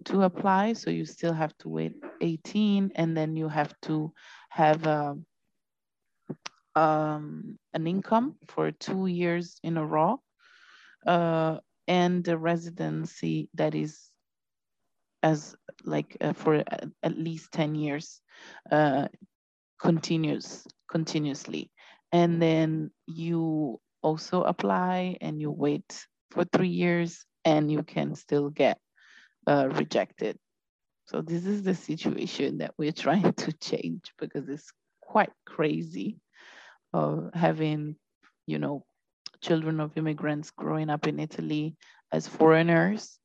[0.06, 0.74] to apply.
[0.74, 4.14] So you still have to wait 18 and then you have to
[4.50, 5.16] have a,
[6.76, 10.22] uh, um, an income for two years in a row
[11.06, 11.58] uh,
[11.88, 14.12] and a residency that is
[15.22, 16.64] as like uh, for
[17.04, 18.22] at least 10 years
[18.72, 19.08] uh,
[19.80, 21.72] continues continuously.
[22.12, 28.50] And then you also apply and you wait for three years and you can still
[28.50, 28.80] get
[29.48, 30.38] uh, rejected.
[31.06, 36.18] So this is the situation that we're trying to change because it's quite crazy
[36.94, 37.96] of having
[38.46, 38.86] you know
[39.42, 41.76] children of immigrants growing up in italy
[42.12, 43.18] as foreigners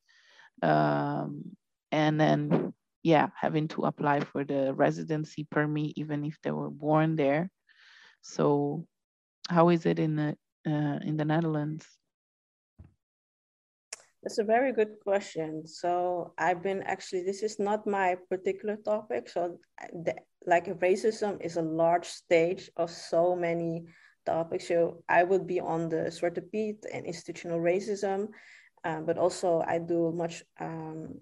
[0.62, 1.57] um,
[1.90, 2.73] and then
[3.05, 7.51] yeah, having to apply for the residency permit even if they were born there.
[8.23, 8.87] So,
[9.49, 10.37] how is it in the
[10.67, 11.87] uh, in the Netherlands?
[14.23, 15.67] That's a very good question.
[15.67, 19.29] So I've been actually, this is not my particular topic.
[19.29, 19.59] So
[19.93, 20.14] the,
[20.47, 23.85] like racism is a large stage of so many
[24.25, 24.69] topics.
[24.69, 28.29] So I would be on the Zwarte Piet and institutional racism,
[28.83, 31.21] um, but also I do much um,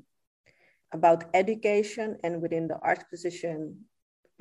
[0.92, 3.76] about education and within the art position,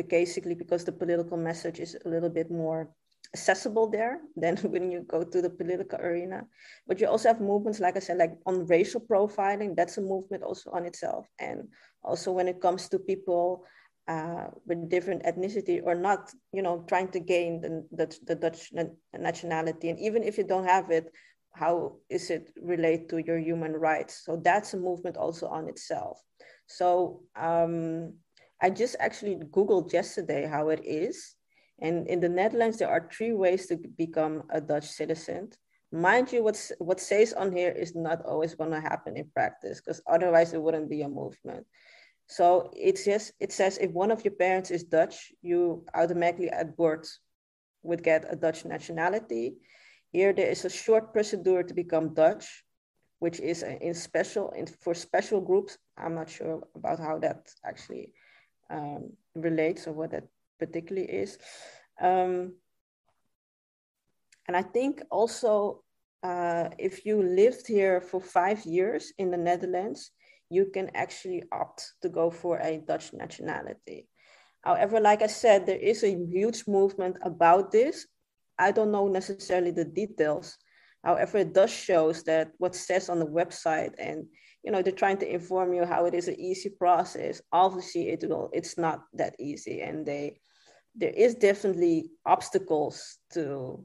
[0.09, 2.89] basically because the political message is a little bit more
[3.33, 6.45] accessible there than when you go to the political arena.
[6.87, 10.43] But you also have movements, like I said, like on racial profiling, that's a movement
[10.43, 11.27] also on itself.
[11.39, 11.69] And
[12.03, 13.65] also when it comes to people
[14.07, 18.73] uh, with different ethnicity or not, you know, trying to gain the, the, the Dutch
[19.17, 19.89] nationality.
[19.89, 21.11] And even if you don't have it,
[21.53, 24.23] how is it relate to your human rights?
[24.25, 26.19] So that's a movement also on itself.
[26.77, 28.13] So um,
[28.62, 31.36] I just actually Googled yesterday how it is.
[31.79, 35.49] And in the Netherlands, there are three ways to become a Dutch citizen.
[35.91, 39.81] Mind you, what's, what says on here is not always going to happen in practice
[39.81, 41.65] because otherwise it wouldn't be a movement.
[42.27, 46.77] So it's just, it says if one of your parents is Dutch, you automatically at
[46.77, 47.12] birth
[47.84, 49.55] would get a Dutch nationality.
[50.12, 52.63] Here there is a short procedure to become Dutch,
[53.21, 55.77] which is in special in, for special groups.
[55.95, 58.13] I'm not sure about how that actually
[58.71, 61.38] um, relates or what that particularly is.
[62.01, 62.53] Um,
[64.47, 65.84] and I think also
[66.23, 70.10] uh, if you lived here for five years in the Netherlands,
[70.49, 74.10] you can actually opt to go for a Dutch nationality.
[74.62, 78.07] However, like I said, there is a huge movement about this.
[78.57, 80.57] I don't know necessarily the details.
[81.03, 84.25] However, it does shows that what says on the website and
[84.63, 87.41] you know they're trying to inform you how it is an easy process.
[87.51, 90.39] Obviously, it will it's not that easy, and they
[90.95, 93.83] there is definitely obstacles to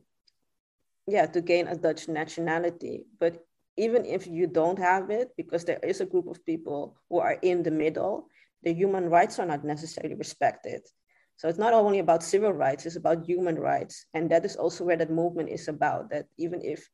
[1.07, 3.07] yeah to gain a dutch nationality.
[3.18, 3.42] But
[3.76, 7.38] even if you don't have it because there is a group of people who are
[7.42, 8.29] in the middle
[8.62, 10.81] the human rights are not necessarily respected.
[11.37, 14.07] So it's not only about civil rights it's about human rights.
[14.14, 16.88] And that is also where that movement is about that even if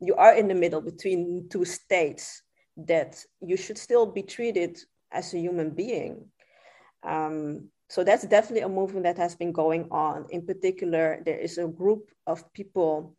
[0.00, 2.42] you are in the middle between two states
[2.76, 4.78] that you should still be treated
[5.12, 6.26] as a human being
[7.02, 10.26] um, so that's definitely a movement that has been going on.
[10.30, 13.16] In particular, there is a group of people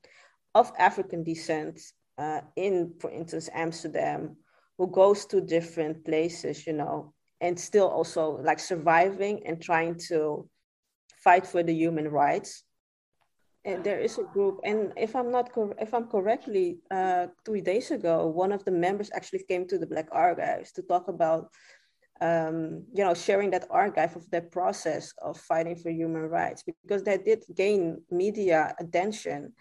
[0.56, 1.80] of African descent
[2.18, 4.36] uh, in, for instance, Amsterdam,
[4.78, 10.50] who goes to different places, you know, and still also like surviving and trying to
[11.24, 12.63] fight for the human rights.
[13.68, 17.92] There is a group, and if I'm not cor- if I'm correctly, uh, two days
[17.92, 21.52] ago, one of the members actually came to the Black Archives to talk about
[22.22, 27.04] um, you know, sharing that archive of their process of fighting for human rights because
[27.04, 29.54] they did gain media attention.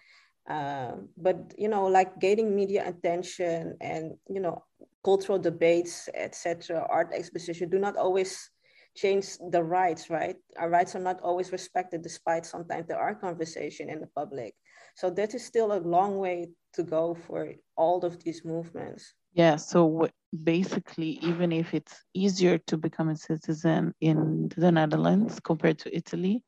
[0.48, 4.64] Uh, but you know, like gaining media attention and you know,
[5.04, 8.50] cultural debates, etc., art exposition do not always
[8.96, 10.10] change the rights.
[10.10, 14.54] Right, our rights are not always respected, despite sometimes there are conversation in the public.
[14.96, 19.14] So that is still a long way to go for all of these movements.
[19.34, 20.08] Yeah, so
[20.44, 26.42] basically, even if it's easier to become a citizen in the Netherlands compared to Italy,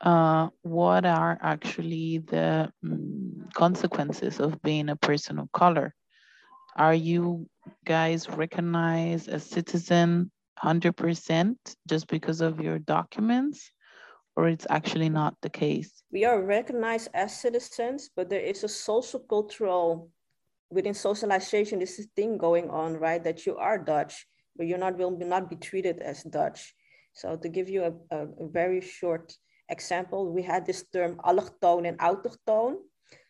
[0.00, 5.94] uh, what are actually the um, consequences of being a person of color?
[6.76, 7.46] Are you
[7.84, 10.30] guys recognized as citizen
[10.62, 11.56] 100%
[11.88, 13.70] just because of your documents?
[14.36, 16.02] Or it's actually not the case?
[16.10, 20.10] We are recognized as citizens, but there is a social cultural
[20.74, 23.22] within socialization, this is thing going on, right?
[23.22, 26.74] That you are Dutch, but you're not will not be treated as Dutch.
[27.12, 29.32] So to give you a, a, very short
[29.68, 32.76] example, we had this term allochtoon and autochtoon.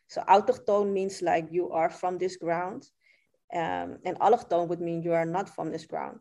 [0.08, 2.88] So autochtoon means like you are from this ground,
[3.52, 6.20] um, and allochtoon would mean you are not from this ground.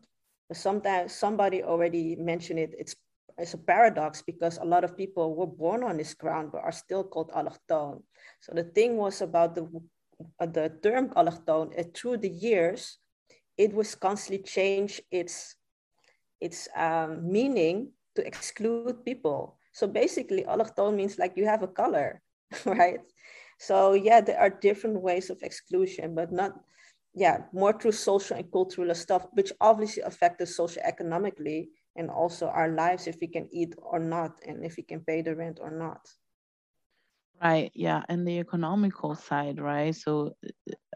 [0.52, 2.74] Sometimes somebody already mentioned it.
[2.78, 2.94] It's
[3.36, 6.70] it's a paradox because a lot of people were born on this ground but are
[6.70, 8.02] still called allochtoon.
[8.40, 9.66] So the thing was about the
[10.40, 12.98] uh, the term allochtoon, uh, through the years,
[13.56, 15.56] it was constantly changed its,
[16.40, 19.58] its um, meaning to exclude people.
[19.72, 22.22] So basically, allochtoon means like you have a color,
[22.64, 23.00] right?
[23.58, 26.52] So yeah, there are different ways of exclusion, but not,
[27.14, 32.68] yeah, more through social and cultural stuff, which obviously affect us socio-economically and also our
[32.68, 35.70] lives if we can eat or not, and if we can pay the rent or
[35.70, 36.00] not.
[37.42, 39.94] Right, yeah, and the economical side, right?
[39.94, 40.34] So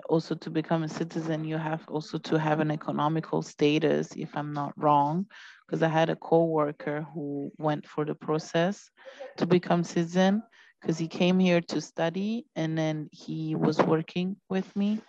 [0.09, 4.53] also to become a citizen, you have also to have an economical status, if I'm
[4.53, 5.27] not wrong,
[5.67, 8.91] because I had a co-worker who went for the process
[9.37, 10.43] to become citizen
[10.81, 15.01] because he came here to study and then he was working with me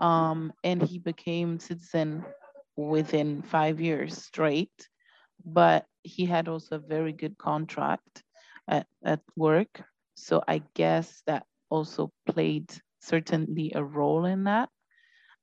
[0.00, 2.24] um, and he became citizen
[2.76, 4.88] within five years straight
[5.44, 8.22] but he had also a very good contract
[8.68, 9.82] at, at work.
[10.14, 12.70] So I guess that also played
[13.00, 14.68] certainly a role in that.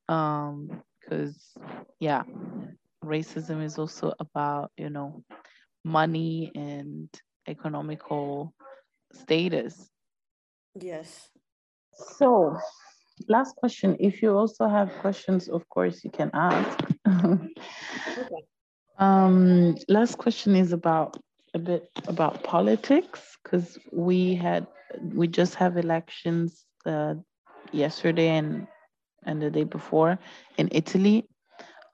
[0.10, 1.54] Um, because
[2.00, 2.24] yeah,
[3.04, 5.24] racism is also about, you know,
[5.86, 7.10] money and
[7.48, 8.54] economical
[9.14, 9.90] status.
[10.76, 11.30] Yes.
[11.94, 12.58] So
[13.28, 13.98] last question.
[14.00, 16.80] If you also have questions, of course you can ask.
[17.08, 18.44] okay.
[19.00, 21.18] Um, last question is about
[21.54, 24.68] a bit about politics because we had
[25.14, 27.16] we just have elections uh,
[27.72, 28.68] yesterday and
[29.26, 30.18] and the day before
[30.58, 31.28] in Italy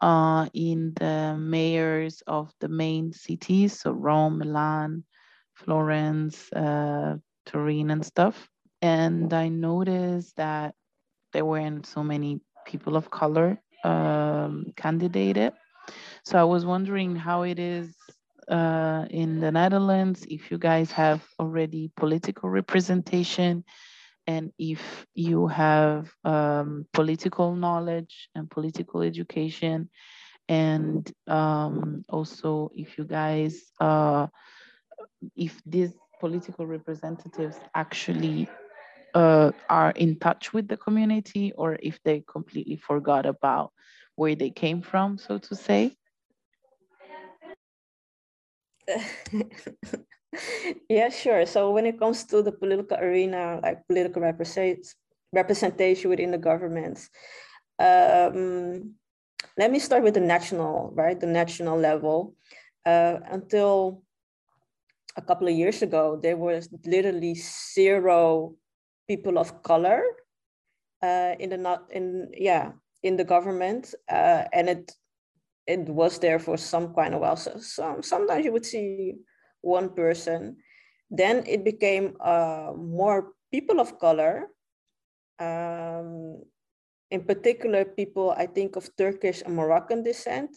[0.03, 5.05] uh, in the mayors of the main cities, so Rome, Milan,
[5.53, 7.15] Florence, uh,
[7.45, 8.49] Turin, and stuff.
[8.81, 10.75] And I noticed that
[11.33, 15.53] there weren't so many people of color um, candidated.
[16.23, 17.95] So I was wondering how it is
[18.49, 23.63] uh, in the Netherlands, if you guys have already political representation
[24.27, 29.89] and if you have um, political knowledge and political education
[30.47, 34.27] and um, also if you guys uh,
[35.35, 38.47] if these political representatives actually
[39.13, 43.71] uh, are in touch with the community or if they completely forgot about
[44.15, 45.95] where they came from so to say
[50.89, 51.45] yeah, sure.
[51.45, 54.85] So when it comes to the political arena, like political represent
[55.31, 57.09] representation within the governments,
[57.79, 58.93] um,
[59.57, 61.19] let me start with the national, right?
[61.19, 62.35] The national level.
[62.85, 64.03] Uh, until
[65.15, 68.55] a couple of years ago, there was literally zero
[69.07, 70.03] people of color
[71.01, 72.71] uh, in the not in yeah
[73.03, 74.91] in the government, uh, and it
[75.67, 77.35] it was there for some kind of while.
[77.35, 79.15] So some sometimes you would see
[79.61, 80.57] one person.
[81.09, 84.49] Then it became uh, more people of color.
[85.39, 86.41] Um,
[87.11, 90.49] in particular, people I think of Turkish and Moroccan descent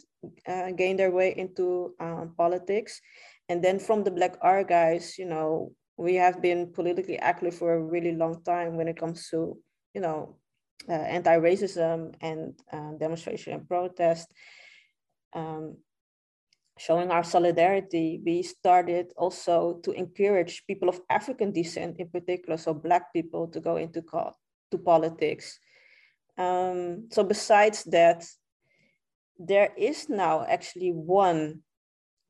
[0.49, 3.01] uh, gained their way into um, politics.
[3.49, 7.83] And then from the Black Archives, you know, we have been politically active for a
[7.83, 9.59] really long time when it comes to,
[9.95, 10.37] you know,
[10.89, 14.33] uh, anti-racism and uh, demonstration and protest.
[15.33, 15.79] Um,
[16.79, 22.75] showing our solidarity, we started also to encourage people of African descent in particular, so
[22.75, 24.03] Black people to go into
[24.71, 25.59] to politics.
[26.37, 28.27] Um, so besides that,
[29.39, 31.61] there is now actually one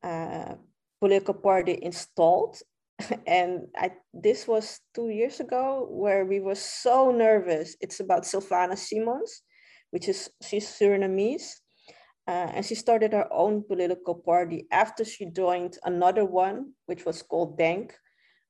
[0.03, 0.55] uh,
[0.99, 2.57] political party installed.
[3.27, 7.75] and I, this was two years ago where we were so nervous.
[7.81, 9.41] It's about Sylvana Simons,
[9.91, 11.51] which is, she's Surinamese.
[12.27, 17.21] Uh, and she started her own political party after she joined another one, which was
[17.21, 17.93] called DENK.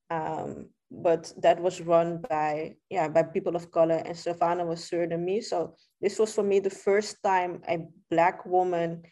[0.09, 5.45] Um, but that was run by yeah by people of color and Sylvana was Surinamese.
[5.45, 7.79] So this was for me the first time a
[8.09, 9.03] black woman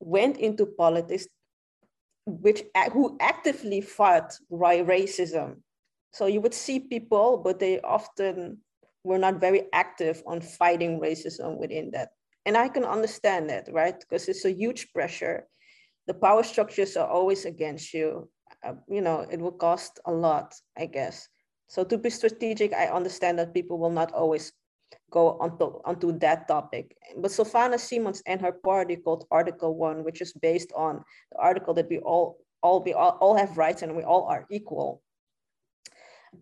[0.00, 1.26] went into politics,
[2.26, 2.62] which
[2.92, 5.56] who actively fought racism.
[6.12, 8.58] So you would see people, but they often
[9.02, 12.10] were not very active on fighting racism within that
[12.46, 13.98] and I can understand that, right?
[13.98, 15.46] Because it's a huge pressure.
[16.06, 18.28] The power structures are always against you.
[18.62, 21.28] Uh, you know, it will cost a lot, I guess.
[21.68, 24.52] So to be strategic, I understand that people will not always
[25.14, 26.96] go onto, onto that topic.
[27.16, 31.72] But Sylvana Simons and her party called Article One, which is based on the article
[31.74, 35.02] that we all all we all, all have rights and we all are equal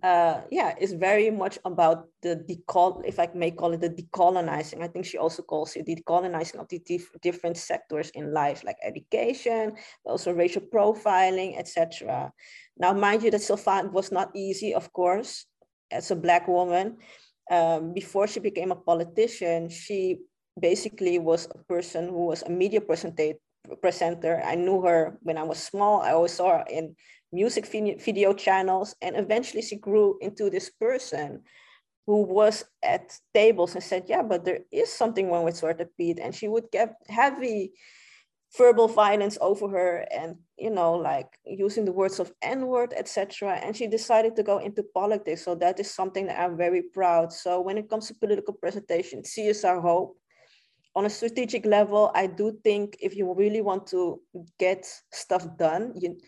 [0.03, 4.83] uh, yeah, is very much about the decol, if I may call it the decolonizing.
[4.83, 8.65] I think she also calls it the decolonizing of the dif different sectors in life,
[8.65, 12.33] like education, also racial profiling, etc.
[12.79, 15.47] Now, mind you, that Sylvana was not easy, of course,
[15.91, 16.99] as a black woman.
[17.51, 20.21] Um, before she became a politician, she
[20.61, 24.43] basically was a person who was a media presenter.
[24.45, 26.03] I knew her when I was small.
[26.03, 26.95] I always saw her in
[27.33, 28.95] music video channels.
[29.01, 31.43] And eventually she grew into this person
[32.07, 36.19] who was at tables and said, yeah, but there is something wrong with Zwarte Piet.
[36.19, 37.73] And she would get heavy
[38.57, 43.55] verbal violence over her and, you know, like using the words of N-word, etc.
[43.55, 45.45] And she decided to go into politics.
[45.45, 47.33] So that is something that I'm very proud.
[47.33, 50.17] So when it comes to political presentation, CSR Hope,
[50.95, 54.21] on a strategic level, I do think if you really want to
[54.59, 56.19] get stuff done, you,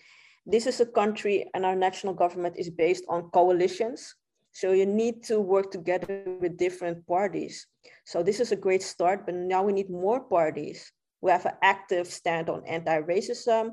[0.47, 4.15] this is a country and our national government is based on coalitions.
[4.53, 7.67] So you need to work together with different parties.
[8.07, 10.91] So this is a great start, but now we need more parties
[11.25, 13.71] who have an active stand on anti-racism,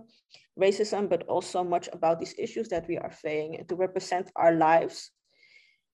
[0.57, 4.53] racism, but also much about these issues that we are facing and to represent our
[4.53, 5.11] lives.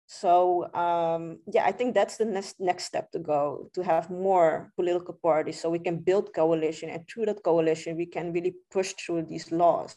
[0.05, 4.71] So um, yeah, I think that's the next next step to go to have more
[4.75, 8.93] political parties so we can build coalition and through that coalition we can really push
[8.93, 9.95] through these laws.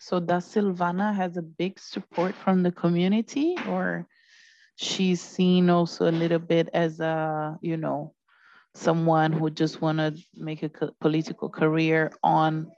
[0.00, 4.08] So does Sylvana has a big support from the community or
[4.76, 8.14] she's seen also a little bit as a, you know,
[8.78, 10.70] someone who just want to make a
[11.00, 12.70] political career on,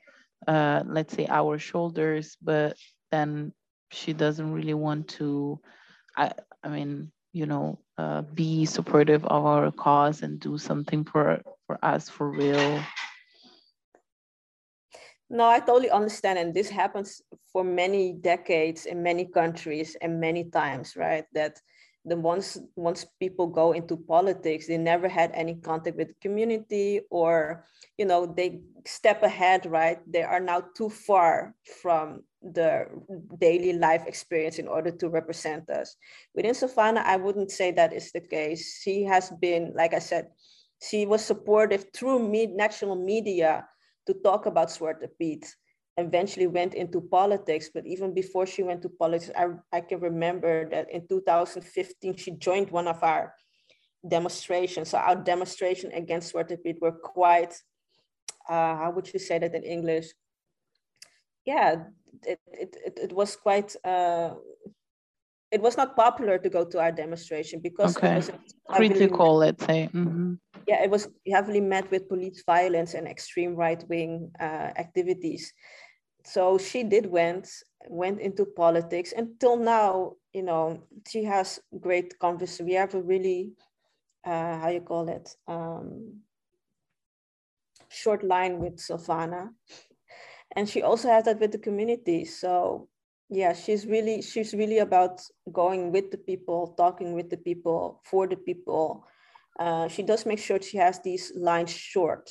[0.49, 2.77] uh, let's say, our shoulders, but
[3.11, 3.53] then
[3.91, 5.61] she doesn't really want to,
[6.17, 6.33] I,
[6.63, 11.79] I mean, you know, uh, be supportive of our cause and do something for for
[11.85, 12.83] us for real.
[15.29, 17.23] No, I totally understand, and this happens
[17.53, 21.25] for many decades in many countries and many times, right?
[21.35, 21.61] That
[22.05, 27.01] the once once people go into politics they never had any contact with the community
[27.11, 27.67] or
[27.99, 30.01] you know they step ahead right?
[30.11, 32.87] They are now too far from the
[33.39, 35.97] daily life experience in order to represent us.
[36.35, 38.81] Within Sylvana i wouldn't say that is the case.
[38.83, 40.29] She has been like i said
[40.83, 43.67] she was supportive through me, national media
[44.07, 45.09] to talk about Zwarte
[45.97, 47.71] eventually went into politics.
[47.73, 52.31] But even before she went to politics, I, I can remember that in 2015, she
[52.33, 53.35] joined one of our
[54.07, 54.91] demonstrations.
[54.91, 57.55] So our demonstration against Piet were quite,
[58.49, 60.09] uh, how would you say that in English?
[61.45, 61.85] Yeah,
[62.27, 64.35] it, it, it, it was quite, uh,
[65.51, 68.13] it was not popular to go to our demonstration because okay.
[68.13, 68.31] it was
[68.69, 69.89] critical, let's say.
[69.93, 70.35] Mm-hmm.
[70.69, 75.53] Yeah, it was heavily met with police violence and extreme right wing uh, activities
[76.25, 77.49] so she did went
[77.89, 83.53] went into politics until now you know she has great conversation we have a really
[84.25, 86.21] uh, how you call it um,
[87.89, 89.51] short line with Sylvana
[90.55, 92.89] and she also has that with the community so
[93.31, 95.21] yeah she's really she's really about
[95.53, 99.07] going with the people talking with the people for the people.
[99.59, 102.31] Uh, she does make sure she has these lines short.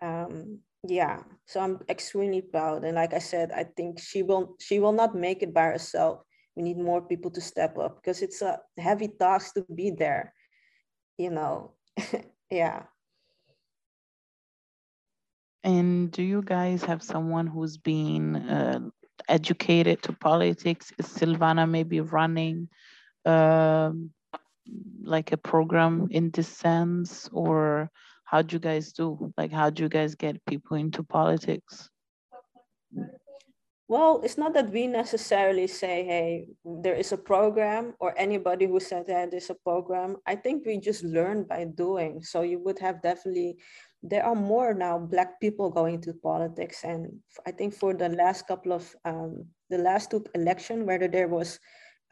[0.00, 2.84] Um, yeah so i'm extremely proud.
[2.84, 6.22] And like i said i think she will she will not make it by herself.
[6.54, 10.34] We need more people to step up because it's a heavy task to be there
[11.18, 11.72] you know?
[12.50, 12.84] Yeah.
[15.62, 18.88] And do you guys have someone who's been uh,
[19.28, 22.68] educated to politics is sylvana maybe running
[23.24, 24.10] um,
[25.02, 27.90] like a program in this sense or
[28.28, 29.32] how do you guys do?
[29.38, 31.88] Like, how do you guys get people into politics?
[33.88, 38.80] Well, it's not that we necessarily say, hey, there is a program, or anybody who
[38.80, 40.16] said that there's a program.
[40.26, 42.22] I think we just learn by doing.
[42.22, 43.56] So you would have definitely,
[44.02, 46.84] there are more now Black people going to politics.
[46.84, 51.28] And I think for the last couple of, um, the last two election, whether there
[51.28, 51.58] was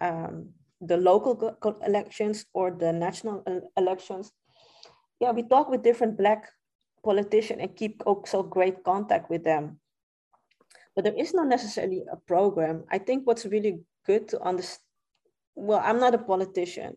[0.00, 1.56] um, the local
[1.86, 3.44] elections or the national
[3.76, 4.32] elections,
[5.20, 6.50] yeah, we talk with different Black
[7.04, 9.78] politicians and keep also great contact with them.
[10.94, 12.84] But there is not necessarily a program.
[12.90, 14.82] I think what's really good to understand,
[15.54, 16.96] well, I'm not a politician,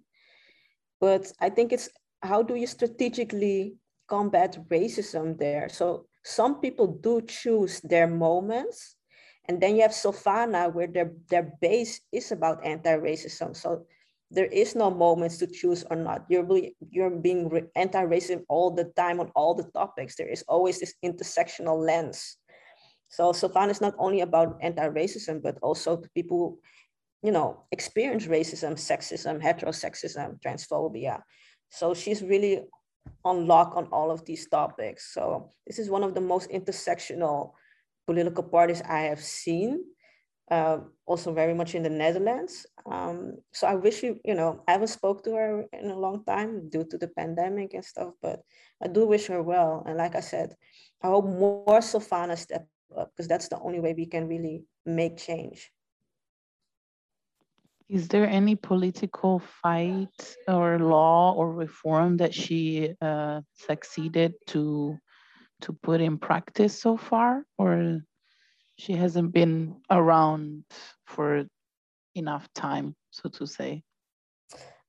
[0.99, 1.89] but I think it's
[2.21, 3.75] how do you strategically
[4.09, 5.69] combat racism there?
[5.69, 8.95] So some people do choose their moments.
[9.47, 13.55] And then you have Sylvana, where their, their base is about anti-racism.
[13.55, 13.85] So
[14.29, 16.25] there is no moments to choose or not.
[16.29, 20.15] You're really, you're being anti-racist all the time on all the topics.
[20.15, 22.37] There is always this intersectional lens.
[23.07, 26.59] So Sylvana is not only about anti-racism, but also people, who,
[27.23, 31.23] you know, experience racism, sexism, heterosexism, transphobia.
[31.71, 32.65] So she's really
[33.23, 35.13] on lock on all of these topics.
[35.13, 37.53] So this is one of the most intersectional
[38.07, 39.83] political parties I have seen
[40.51, 42.65] uh, also very much in the Netherlands.
[42.85, 46.23] Um, so I wish you, you know, I haven't spoke to her in a long
[46.25, 48.41] time due to the pandemic and stuff, but
[48.81, 49.83] I do wish her well.
[49.85, 50.55] And like I said,
[51.03, 55.17] I hope more Sylvana step up because that's the only way we can really make
[55.17, 55.71] change.
[57.89, 64.97] Is there any political fight or law or reform that she uh, succeeded to
[65.61, 67.99] to put in practice so far, or
[68.77, 70.63] she hasn't been around
[71.05, 71.45] for
[72.15, 73.83] enough time, so to say.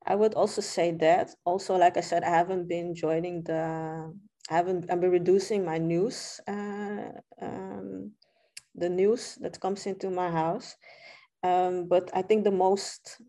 [0.06, 1.34] I would also say that.
[1.44, 4.12] Also, like I said, I haven't been joining the.
[4.50, 4.90] I haven't.
[4.90, 6.40] I've been reducing my news.
[6.46, 8.12] Uh, um,
[8.74, 10.76] the news that comes into my house,
[11.42, 13.20] um, but I think the most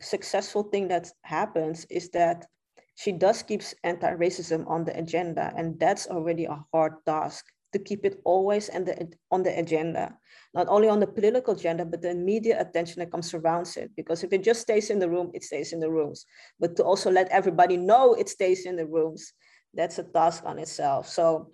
[0.00, 2.46] successful thing that happens is that
[2.94, 8.04] she does keeps anti-racism on the agenda, and that's already a hard task to keep
[8.04, 10.16] it always and on the agenda,
[10.54, 13.90] not only on the political agenda, but the media attention that comes around it.
[13.94, 16.24] Because if it just stays in the room, it stays in the rooms.
[16.58, 19.32] But to also let everybody know it stays in the rooms,
[19.74, 21.08] that's a task on itself.
[21.08, 21.52] So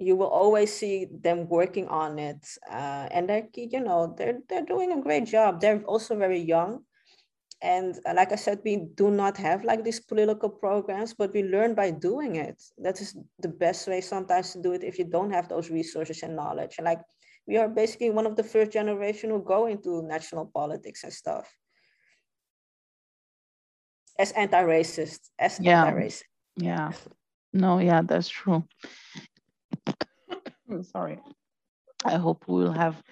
[0.00, 4.64] you will always see them working on it, uh, and they're you know they're they're
[4.64, 5.60] doing a great job.
[5.60, 6.84] They're also very young,
[7.62, 11.42] and uh, like I said, we do not have like these political programs, but we
[11.42, 12.62] learn by doing it.
[12.78, 16.22] That is the best way sometimes to do it if you don't have those resources
[16.22, 16.76] and knowledge.
[16.78, 17.02] And like
[17.46, 21.52] we are basically one of the first generation who go into national politics and stuff.
[24.18, 25.84] As anti-racist, as yeah.
[25.84, 26.24] anti-racist.
[26.56, 26.92] Yeah.
[27.52, 28.64] No, yeah, that's true.
[30.82, 31.18] Sorry.
[32.04, 33.02] I hope we will have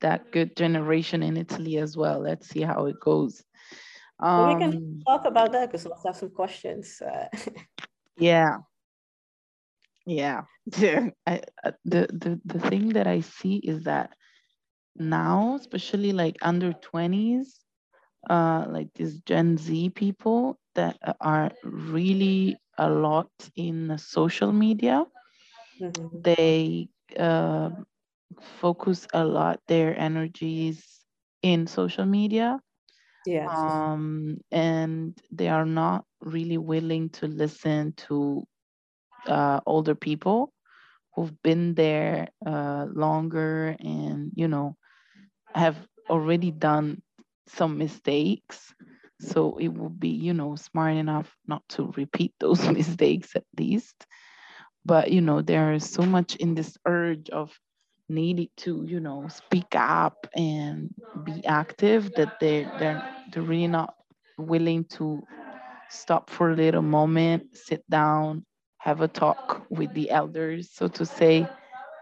[0.00, 2.20] that good generation in Italy as well.
[2.20, 3.42] Let's see how it goes.
[4.18, 7.00] Um, we can um, talk about that because let's have some questions.
[7.00, 7.28] Uh,
[8.16, 8.58] yeah.
[10.06, 10.42] Yeah.
[11.26, 14.10] I, uh, the, the, the thing that I see is that
[14.96, 17.60] now, especially like under 20s,
[18.28, 25.04] uh, like these Gen Z people that are really a lot in social media.
[25.82, 26.22] Mm-hmm.
[26.22, 27.70] They uh,
[28.40, 31.04] focus a lot their energies
[31.42, 32.60] in social media
[33.26, 33.64] Yes.
[33.64, 38.44] Um, and they are not really willing to listen to
[39.26, 40.52] uh, older people
[41.14, 44.76] who've been there uh, longer and, you know,
[45.54, 45.76] have
[46.08, 47.02] already done
[47.46, 48.74] some mistakes.
[49.20, 54.06] So it would be, you know, smart enough not to repeat those mistakes at least.
[54.84, 57.52] But, you know, there is so much in this urge of
[58.08, 60.90] needed to you know speak up and
[61.24, 63.02] be active that they they're,
[63.32, 63.94] they're really not
[64.38, 65.22] willing to
[65.88, 68.44] stop for a little moment sit down
[68.78, 71.46] have a talk with the elders so to say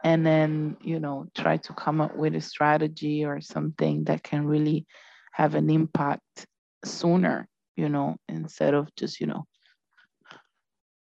[0.04, 4.46] and then you know try to come up with a strategy or something that can
[4.46, 4.86] really
[5.32, 6.46] have an impact
[6.84, 9.44] sooner you know instead of just you know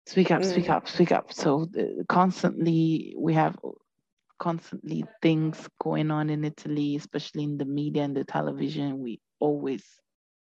[0.07, 0.71] speak up speak mm.
[0.71, 3.57] up speak up so uh, constantly we have
[4.43, 8.99] constantly things going on in Italy, especially in the media and the television.
[8.99, 9.85] We always,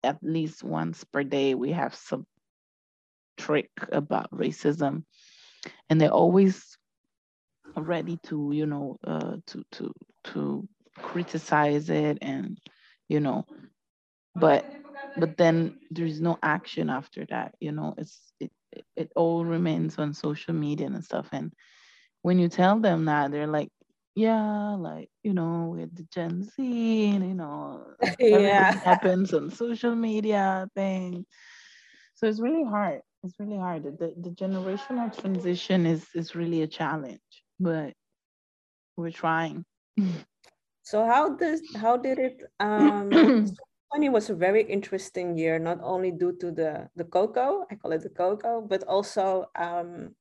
[0.03, 2.25] at least once per day, we have some
[3.37, 5.03] trick about racism,
[5.91, 6.75] and they're always
[7.77, 9.93] ready to, you know, uh, to to
[10.23, 12.57] to criticize it, and
[13.09, 13.45] you know,
[14.33, 14.65] but
[15.17, 17.53] but then there's no action after that.
[17.59, 18.51] You know, it's it
[18.95, 21.53] it all remains on social media and stuff, and
[22.21, 23.69] when you tell them that they're like
[24.15, 29.95] yeah, like you know, with the Gen Z, and, you know, yeah, happens on social
[29.95, 31.25] media thing.
[32.15, 33.01] So it's really hard.
[33.23, 33.83] It's really hard.
[33.83, 37.21] The the generational transition is is really a challenge,
[37.59, 37.93] but
[38.97, 39.65] we're trying.
[40.83, 43.19] So how does how did it um
[43.93, 47.91] 2020 was a very interesting year, not only due to the the cocoa, I call
[47.91, 50.15] it the cocoa, but also um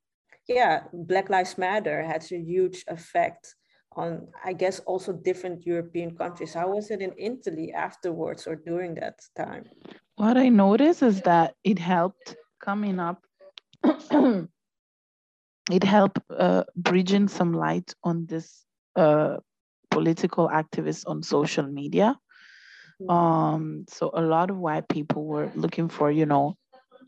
[0.49, 3.55] yeah, Black Lives Matter has a huge effect
[3.95, 6.55] on, I guess, also different European countries.
[6.55, 9.65] How was it in Italy afterwards or during that time?
[10.17, 13.23] What I noticed is that it helped coming up,
[15.71, 18.65] it helped uh, bridging some light on this
[18.97, 19.37] uh,
[19.91, 22.19] political activists on social media.
[23.09, 23.13] Mm-hmm.
[23.13, 26.57] Um, so a lot of white people were looking for, you know,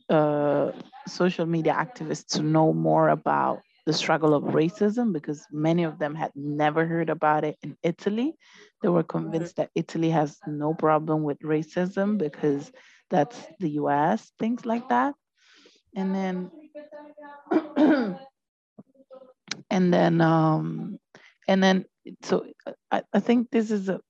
[0.09, 0.73] uh,
[1.07, 6.15] social media activists to know more about the struggle of racism because many of them
[6.15, 8.35] had never heard about it in Italy.
[8.83, 12.73] They were convinced that Italy has no problem with racism because
[13.11, 15.15] that's the US, things like that.
[15.97, 16.51] And then
[19.71, 20.99] and then um
[21.49, 21.85] and then
[22.23, 22.47] so
[22.91, 24.01] I, I think this is a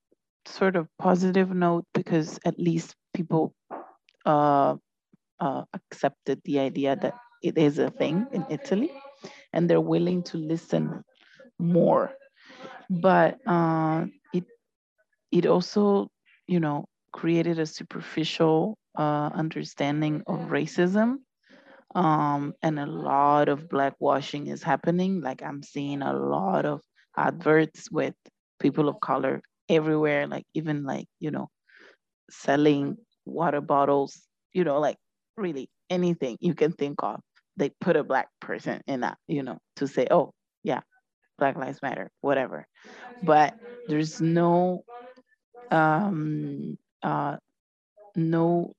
[0.47, 3.53] sort of positive note because at least people
[4.25, 4.75] uh,
[5.39, 8.91] uh, accepted the idea that it is a thing in Italy
[9.53, 11.03] and they're willing to listen
[11.59, 12.11] more.
[12.89, 14.45] But uh, it
[15.31, 16.09] it also,
[16.47, 21.17] you know, created a superficial uh, understanding of racism.
[21.95, 25.21] Um, and a lot of blackwashing is happening.
[25.21, 26.81] Like I'm seeing a lot of
[27.15, 28.13] adverts with
[28.59, 31.49] people of color everywhere, like even like, you know,
[32.29, 34.21] selling water bottles,
[34.53, 34.97] you know, like
[35.37, 37.19] really anything you can think of
[37.57, 40.81] they put a black person in that, you know, to say, oh, yeah,
[41.37, 42.67] Black Lives Matter, whatever.
[43.23, 43.55] But
[43.87, 44.83] there's no
[45.71, 47.37] um, uh,
[48.15, 48.73] no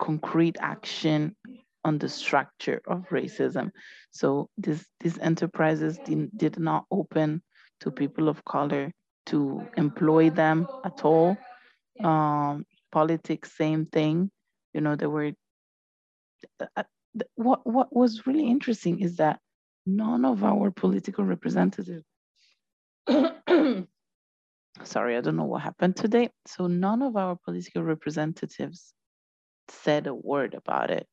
[0.00, 1.36] concrete action
[1.84, 3.70] on the structure of racism.
[4.10, 7.42] So this these enterprises did, did not open
[7.80, 8.90] to people of color
[9.26, 11.36] to employ them at all.
[12.02, 14.30] Um, politics, same thing.
[14.72, 15.32] You know, there were.
[16.76, 16.82] Uh,
[17.36, 19.38] what what was really interesting is that
[19.86, 22.04] none of our political representatives.
[24.82, 26.30] sorry, I don't know what happened today.
[26.46, 28.92] So none of our political representatives
[29.68, 31.06] said a word about it.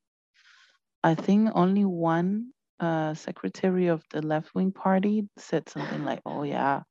[1.04, 6.44] I think only one uh, secretary of the left wing party said something like, "Oh
[6.44, 6.82] yeah,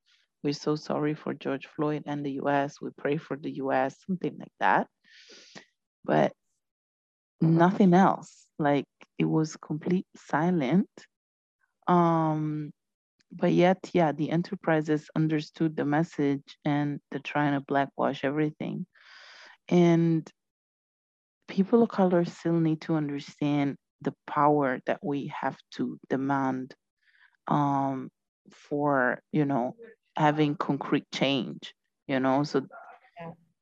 [0.42, 2.80] we're so sorry for George Floyd and the U.S.
[2.80, 4.86] We pray for the U.S." Something like that,
[6.04, 6.32] but
[7.40, 8.46] nothing else.
[8.58, 8.86] Like
[9.18, 10.88] it was complete silent.
[11.86, 12.72] Um,
[13.32, 18.86] but yet, yeah, the enterprises understood the message and they're trying to blackwash everything.
[19.68, 20.28] And
[21.48, 26.74] people of color still need to understand the power that we have to demand
[27.46, 28.10] um,
[28.50, 29.76] for, you know,
[30.20, 31.74] having concrete change,
[32.06, 32.66] you know, so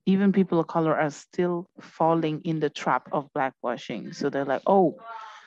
[0.07, 4.15] even people of color are still falling in the trap of blackwashing.
[4.15, 4.97] So they're like, oh,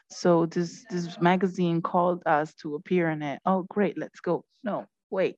[0.10, 3.40] so this this magazine called us to appear in it.
[3.46, 4.46] Oh, great, let's go.
[4.64, 5.36] No, wait.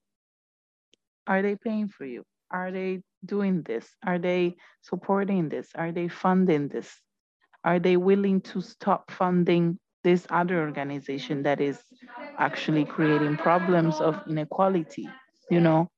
[1.25, 2.23] Are they paying for you?
[2.51, 3.87] Are they doing this?
[4.05, 5.69] Are they supporting this?
[5.73, 6.89] Are they funding this?
[7.63, 11.79] Are they willing to stop funding this other organization that is
[12.37, 15.07] actually creating problems of inequality?
[15.49, 15.89] You know,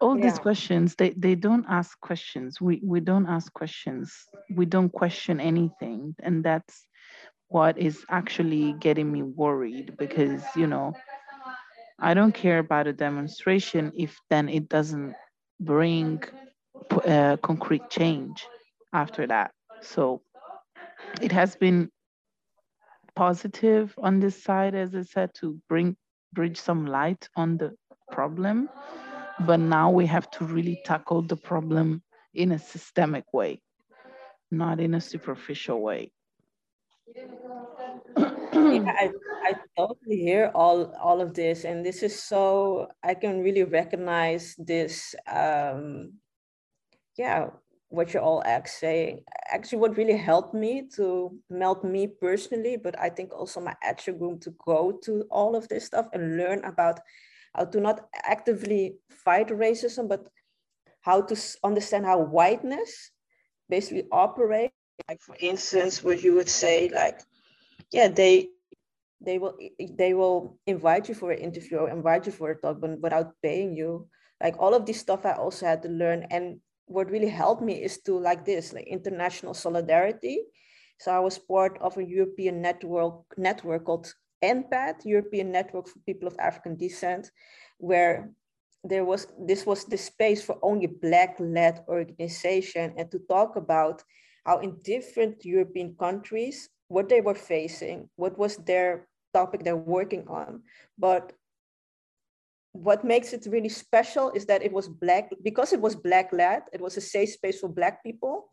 [0.00, 0.24] all yeah.
[0.24, 2.60] these questions they, they don't ask questions.
[2.60, 4.14] We we don't ask questions.
[4.50, 6.14] We don't question anything.
[6.22, 6.86] And that's
[7.48, 10.92] what is actually getting me worried because you know
[12.00, 15.14] i don't care about a demonstration if then it doesn't
[15.60, 16.20] bring
[17.06, 18.46] uh, concrete change
[18.92, 19.52] after that.
[19.82, 20.22] So
[21.20, 21.90] it has been
[23.14, 25.96] positive on this side as i said to bring
[26.36, 27.74] bridge some light on the
[28.12, 28.68] problem
[29.40, 32.02] but now we have to really tackle the problem
[32.34, 33.60] in a systemic way,
[34.50, 36.12] not in a superficial way.
[37.06, 38.12] yeah,
[38.54, 39.10] I,
[39.44, 41.64] I totally hear all, all of this.
[41.64, 46.14] And this is so, I can really recognize this, um,
[47.18, 47.48] yeah,
[47.88, 49.20] what you're all saying.
[49.48, 54.18] Actually, what really helped me to melt me personally, but I think also my action
[54.18, 57.00] group to go to all of this stuff and learn about
[57.54, 60.28] how to not actively fight racism, but
[61.02, 63.10] how to understand how whiteness
[63.68, 64.70] basically operate.
[65.08, 67.20] Like for instance, what you would say, like,
[67.92, 68.48] yeah, they
[69.20, 69.56] they will
[69.96, 73.32] they will invite you for an interview or invite you for a talk, but without
[73.42, 74.08] paying you.
[74.42, 76.26] Like all of this stuff, I also had to learn.
[76.30, 80.40] And what really helped me is to like this, like international solidarity.
[80.98, 84.12] So I was part of a European network network called
[84.42, 87.30] ENPAD, European Network for People of African Descent,
[87.78, 88.30] where
[88.84, 94.02] there was this was the space for only black-led organization and to talk about
[94.44, 100.26] how in different European countries what they were facing, what was their topic they're working
[100.28, 100.62] on.
[100.96, 101.32] But
[102.82, 106.80] what makes it really special is that it was black because it was black-led, it
[106.80, 108.50] was a safe space for black people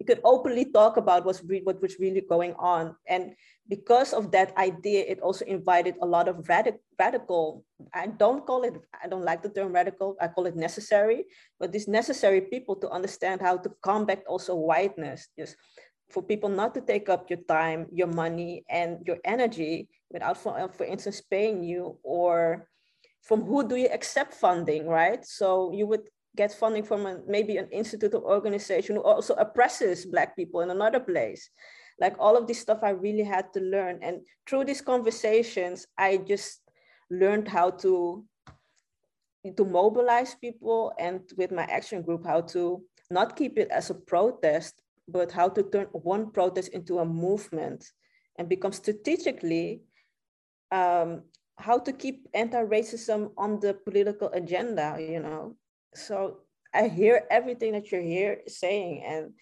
[0.00, 2.96] you could openly talk about what's re- what was really going on.
[3.06, 3.36] And
[3.68, 8.64] because of that idea, it also invited a lot of radic- radical, I don't call
[8.64, 11.26] it, I don't like the term radical, I call it necessary,
[11.60, 15.54] but these necessary people to understand how to combat also whiteness, just
[16.08, 20.56] for people not to take up your time, your money, and your energy without, for,
[20.72, 22.69] for instance, paying you or
[23.22, 25.24] from who do you accept funding, right?
[25.24, 30.06] So you would get funding from a, maybe an institute or organization who also oppresses
[30.06, 31.50] Black people in another place.
[32.00, 33.98] Like all of this stuff I really had to learn.
[34.02, 36.62] And through these conversations, I just
[37.10, 38.24] learned how to,
[39.56, 43.94] to mobilize people and with my action group, how to not keep it as a
[43.94, 47.84] protest, but how to turn one protest into a movement
[48.38, 49.82] and become strategically
[50.70, 51.22] um,
[51.60, 55.56] how to keep anti-racism on the political agenda, you know,
[55.94, 56.38] so
[56.74, 59.32] I hear everything that you're here saying, and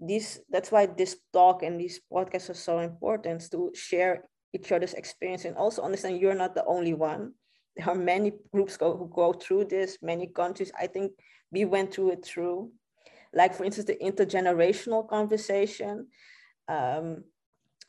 [0.00, 4.94] this that's why this talk and these podcasts are so important to share each other's
[4.94, 7.32] experience and also understand you're not the only one.
[7.76, 10.72] There are many groups go, who go through this, many countries.
[10.78, 11.12] I think
[11.50, 12.70] we went through it through,
[13.32, 16.08] like for instance, the intergenerational conversation.
[16.68, 17.24] Um,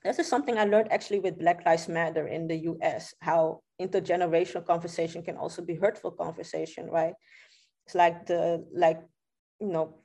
[0.03, 4.65] this is something I learned actually with Black Lives Matter in the US, how intergenerational
[4.65, 7.13] conversation can also be hurtful conversation, right?
[7.85, 8.99] it's like the like
[9.59, 9.95] you know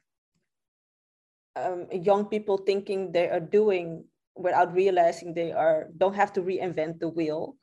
[1.57, 4.05] um, young people thinking they are doing
[4.37, 7.57] without realizing they are don't have to reinvent the wheel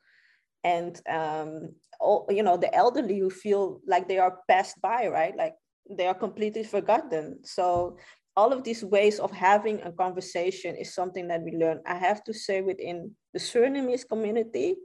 [0.64, 1.70] and um,
[2.00, 5.36] all, you know the elderly who feel like they are passed by, right?
[5.36, 5.54] Like
[5.88, 7.38] they are completely forgotten.
[7.44, 7.98] So
[8.36, 11.80] all of these ways of having a conversation is something that we learn.
[11.86, 14.76] I have to say within the Surinamese community,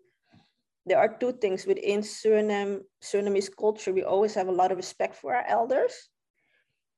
[0.86, 3.94] there are two things within Suriname, Surinamese culture.
[3.94, 5.94] We always have a lot of respect for our elders.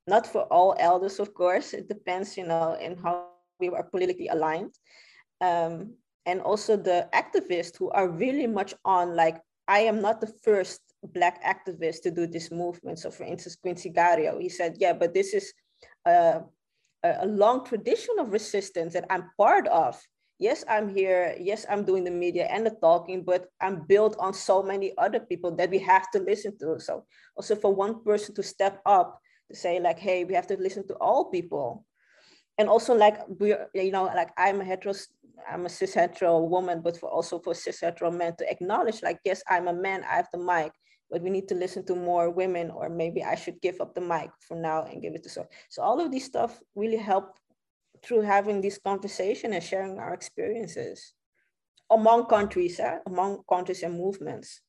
[0.07, 1.73] Not for all elders, of course.
[1.73, 3.27] It depends, you know, in how
[3.59, 4.73] we are politically aligned.
[5.41, 5.95] Um,
[6.25, 10.81] and also the activists who are really much on like, I am not the first
[11.13, 12.99] black activist to do this movement.
[12.99, 15.53] So for instance, Quinsy Gario, he said, yeah, but this is
[16.05, 16.41] a,
[17.03, 20.01] a long tradition of resistance that I'm part of
[20.43, 21.35] yes, I'm here.
[21.39, 25.19] Yes, I'm doing the media and the talking, but I'm built on so many other
[25.19, 26.79] people that we have to listen to.
[26.79, 27.05] So
[27.37, 30.85] also for one person to step up to say like, hey, we have to listen
[30.87, 31.85] to all people.
[32.57, 34.93] And also like we, you know, like I'm a hetero,
[35.49, 39.19] I'm a cis hetero woman, but for also for cis hetero men to acknowledge like,
[39.23, 40.71] yes, I'm a man, I have the mic,
[41.13, 44.01] but we need to listen to more women, or maybe I should give up the
[44.01, 45.45] mic for now and give it to so.
[45.69, 47.37] So all of these stuff really help
[48.03, 51.13] through having this conversation and sharing our experiences
[51.91, 52.97] among countries, eh?
[53.05, 54.61] among countries and movements.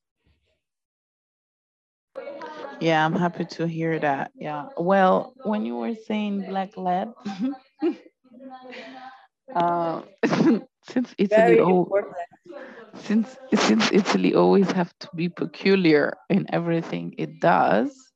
[2.79, 4.31] Yeah, I'm happy to hear that.
[4.35, 4.67] Yeah.
[4.77, 7.15] Well, when you were saying black lab,
[9.57, 10.03] uh,
[10.91, 11.89] since Italy, oh,
[13.03, 18.13] since since Italy always have to be peculiar in everything it does,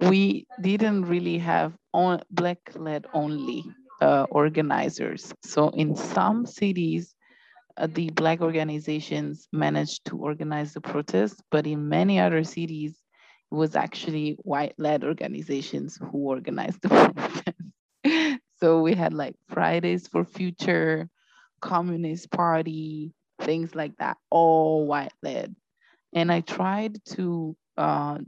[0.00, 3.64] we didn't really have on black led only
[4.00, 5.32] uh, organizers.
[5.42, 7.14] So in some cities,
[7.76, 12.98] uh, the Black organizations managed to organize the protests, but in many other cities,
[13.50, 16.88] it was actually white-led organizations who organized the
[18.04, 18.40] protest.
[18.60, 21.08] so we had like Fridays for Future,
[21.60, 25.54] Communist Party, things like that, all white-led.
[26.14, 28.18] And I tried to uh,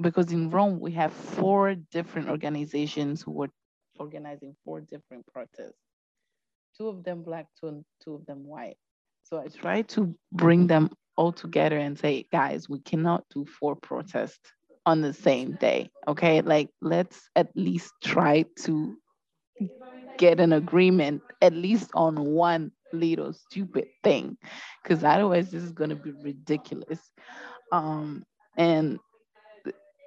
[0.00, 3.50] because in Rome we have four different organizations who were
[3.98, 5.74] organizing four different protests.
[6.76, 8.76] Two of them black, two, two of them white.
[9.24, 13.74] So I tried to bring them all together and say, guys, we cannot do four
[13.74, 14.52] protests
[14.84, 15.90] on the same day.
[16.06, 16.42] Okay.
[16.42, 18.96] Like, let's at least try to
[20.18, 24.36] get an agreement, at least on one little stupid thing,
[24.82, 27.00] because otherwise, this is going to be ridiculous.
[27.72, 28.24] Um,
[28.56, 28.98] and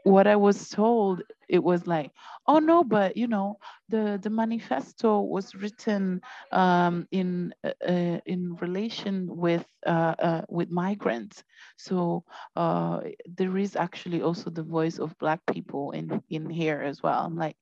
[0.04, 2.12] what I was told, it was like,
[2.48, 3.58] oh no, but you know,
[3.90, 6.22] the the manifesto was written
[6.52, 11.44] um, in uh, uh, in relation with uh, uh, with migrants.
[11.78, 12.24] So
[12.56, 17.26] uh, there is actually also the voice of Black people in in here as well.
[17.26, 17.58] I'm like,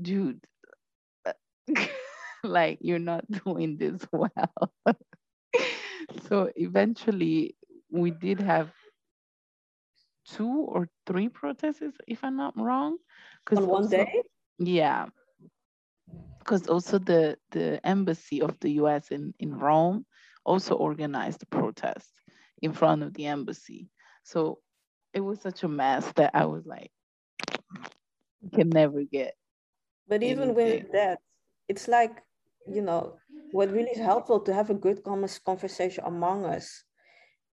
[0.00, 0.40] dude,
[2.46, 4.72] like you're not doing this well.
[6.28, 7.56] so eventually,
[7.90, 8.70] we did have
[10.28, 12.98] two or three protests, if I'm not wrong.
[13.56, 14.22] On one also, day?
[14.58, 15.06] Yeah.
[16.38, 20.06] Because also the, the embassy of the US in, in Rome
[20.44, 22.10] also organized a protest
[22.62, 23.88] in front of the embassy.
[24.22, 24.58] So
[25.12, 26.90] it was such a mess that I was like,
[28.40, 29.34] you can never get.
[30.08, 30.82] But even anything.
[30.82, 31.18] with that,
[31.68, 32.22] it's like,
[32.66, 33.16] you know,
[33.50, 36.84] what really is helpful to have a good conversation among us.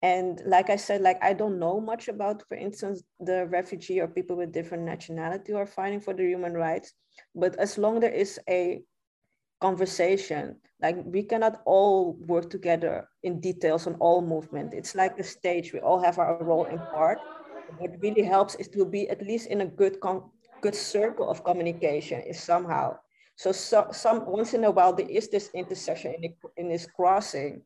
[0.03, 4.07] And like i said like i don't know much about for instance the refugee or
[4.07, 6.93] people with different nationality who are fighting for their human rights
[7.35, 8.83] but as long there is a
[9.61, 14.75] conversation like we cannot all work together in details on all movement.
[14.75, 17.19] It's like a stage we all have our role in part.
[17.67, 20.31] What really helps is to be at least in a good con-
[20.61, 22.97] good circle of communication is somehow
[23.39, 27.63] so, so some once in a while there is this intersection in, in this crossing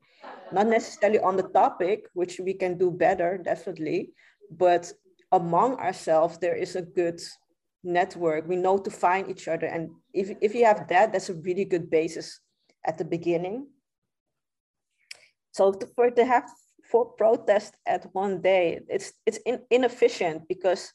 [0.53, 4.11] not necessarily on the topic, which we can do better, definitely,
[4.51, 4.93] but
[5.33, 7.21] among ourselves, there is a good
[7.83, 8.47] network.
[8.47, 9.67] We know to find each other.
[9.67, 12.41] And if, if you have that, that's a really good basis
[12.87, 13.67] at the beginning.
[15.53, 16.45] So to, for to have
[16.91, 20.93] four protests at one day, it's, it's in, inefficient because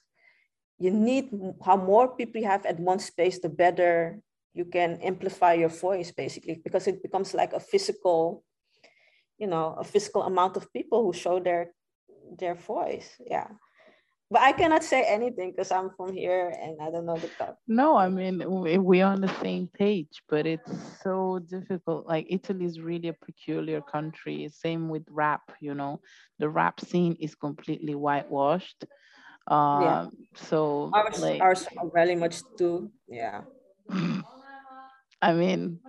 [0.79, 1.31] you need
[1.65, 4.19] how more people you have at one space, the better
[4.57, 8.43] you can amplify your voice basically, because it becomes like a physical
[9.37, 11.71] you know a physical amount of people who show their
[12.39, 13.09] their voice.
[13.21, 13.47] Yeah.
[14.29, 17.55] But i cannot say anything because i'm from here and i don't know the top
[17.65, 18.43] no i mean
[18.83, 20.69] we're on the same page but it's
[21.01, 22.05] so difficult.
[22.11, 24.49] Like italy is really a peculiar country.
[24.51, 26.01] Same with rap you know.
[26.39, 28.83] The rap scene is completely whitewashed.
[29.47, 30.05] Um yeah.
[30.35, 33.47] so ours, like ours are very much too yeah
[35.21, 35.79] i mean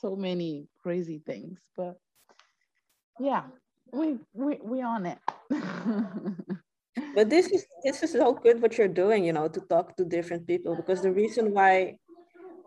[0.00, 1.98] so many crazy things but
[3.18, 3.44] yeah
[3.94, 5.18] we we we on it.
[7.14, 10.04] but this is this is so good what you're doing, you know, to talk to
[10.04, 11.96] different people because the reason why,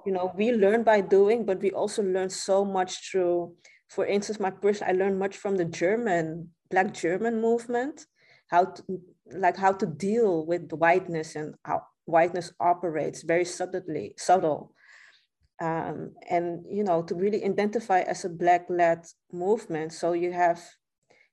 [0.06, 3.54] you know, we learn by doing, but we also learn so much through.
[3.90, 8.06] For instance, my person, I learned much from the German Black German movement,
[8.48, 8.84] how to
[9.32, 14.72] like how to deal with whiteness and how whiteness operates very subtly, subtle
[15.62, 19.94] um, and you know to really identify as a black led movement.
[19.94, 20.62] So you have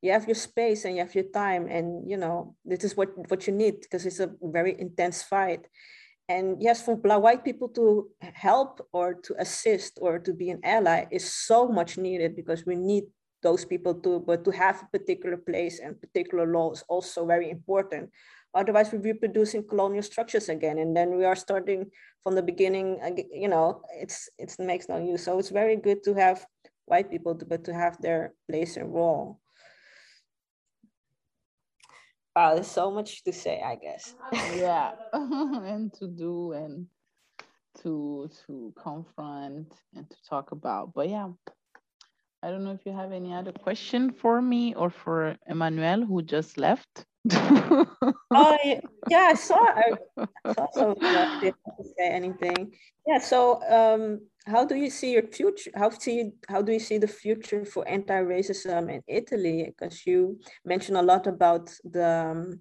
[0.03, 3.11] you have your space and you have your time and you know this is what
[3.31, 5.67] what you need because it's a very intense fight.
[6.29, 10.61] And yes for black white people to help or to assist or to be an
[10.65, 13.05] ally is so much needed because we need
[13.43, 17.51] those people too but to have a particular place and particular law is also very
[17.51, 18.09] important
[18.55, 21.91] Otherwise, we're reproducing colonial structures again, and then we are starting
[22.23, 23.01] from the beginning.
[23.33, 25.25] You know, it's it makes no use.
[25.25, 26.47] So it's very good to have
[26.87, 29.41] white people, to, but to have their place and role.
[32.37, 34.15] Wow, ah, there's so much to say, I guess.
[34.57, 36.87] yeah, and to do and
[37.83, 40.95] to to confront and to talk about.
[40.95, 41.31] But yeah,
[42.43, 46.23] I don't know if you have any other question for me or for Emmanuel who
[46.23, 48.59] just left oh
[49.09, 49.57] yeah, I saw.
[49.57, 49.93] I,
[50.45, 50.95] I saw some
[51.41, 51.57] didn't
[51.97, 52.75] say anything.
[53.07, 53.19] Yeah.
[53.19, 55.71] So, um, how do you see your future?
[55.75, 59.65] How see how do you see the future for anti-racism in Italy?
[59.65, 62.61] Because you mentioned a lot about the um,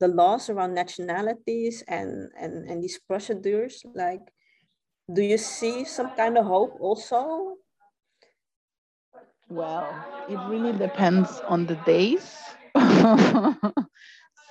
[0.00, 3.82] the laws around nationalities and and and these procedures.
[3.94, 4.20] Like,
[5.10, 7.56] do you see some kind of hope also?
[9.48, 9.88] Well,
[10.28, 12.51] it really depends on the days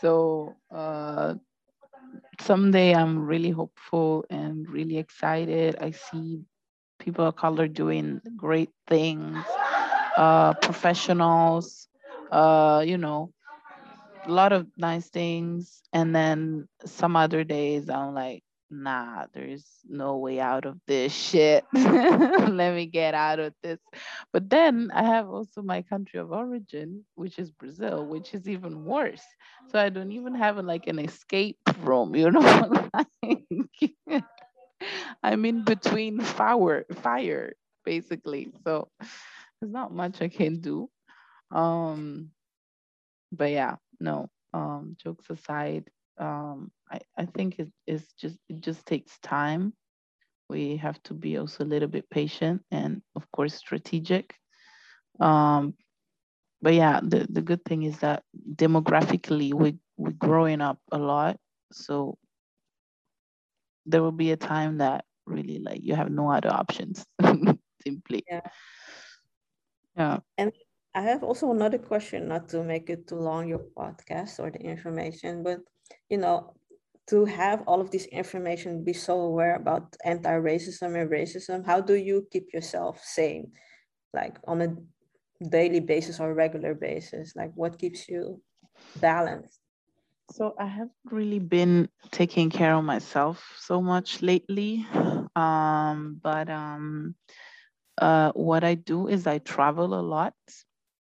[0.01, 1.35] so uh,
[2.39, 5.75] someday I'm really hopeful and really excited.
[5.79, 6.43] I see
[6.99, 9.37] people of color doing great things,
[10.17, 11.87] uh, professionals,
[12.31, 13.31] uh, you know,
[14.25, 15.81] a lot of nice things.
[15.93, 21.65] And then some other days I'm like, nah, there's no way out of this shit.
[21.73, 23.79] Let me get out of this.
[24.33, 28.85] But then I have also my country of origin, which is Brazil, which is even
[28.85, 29.23] worse.
[29.71, 32.89] So I don't even have like an escape room, you know?
[35.23, 37.53] I'm in between fire, fire,
[37.85, 38.51] basically.
[38.63, 38.87] So
[39.59, 40.89] there's not much I can do.
[41.51, 42.31] Um,
[43.31, 44.29] but yeah, no.
[44.53, 49.73] Um, jokes aside, um, I, I think it is just it just takes time.
[50.49, 54.35] We have to be also a little bit patient and of course strategic.
[55.19, 55.75] Um,
[56.61, 58.23] but yeah, the, the good thing is that
[58.55, 61.37] demographically we we're growing up a lot.
[61.71, 62.17] So
[63.85, 67.05] there will be a time that really like you have no other options
[67.83, 68.23] simply.
[68.29, 68.41] Yeah.
[69.95, 70.19] Yeah.
[70.37, 70.51] And
[70.93, 74.59] I have also another question, not to make it too long, your podcast or the
[74.59, 75.59] information, but
[76.09, 76.53] you know,
[77.11, 81.95] to have all of this information, be so aware about anti-racism and racism, how do
[81.95, 83.51] you keep yourself sane,
[84.13, 84.69] like on a
[85.49, 87.35] daily basis or regular basis?
[87.35, 88.41] Like what keeps you
[89.01, 89.59] balanced?
[90.31, 94.87] So I haven't really been taking care of myself so much lately.
[95.35, 97.15] Um, but um,
[97.97, 100.33] uh, what I do is I travel a lot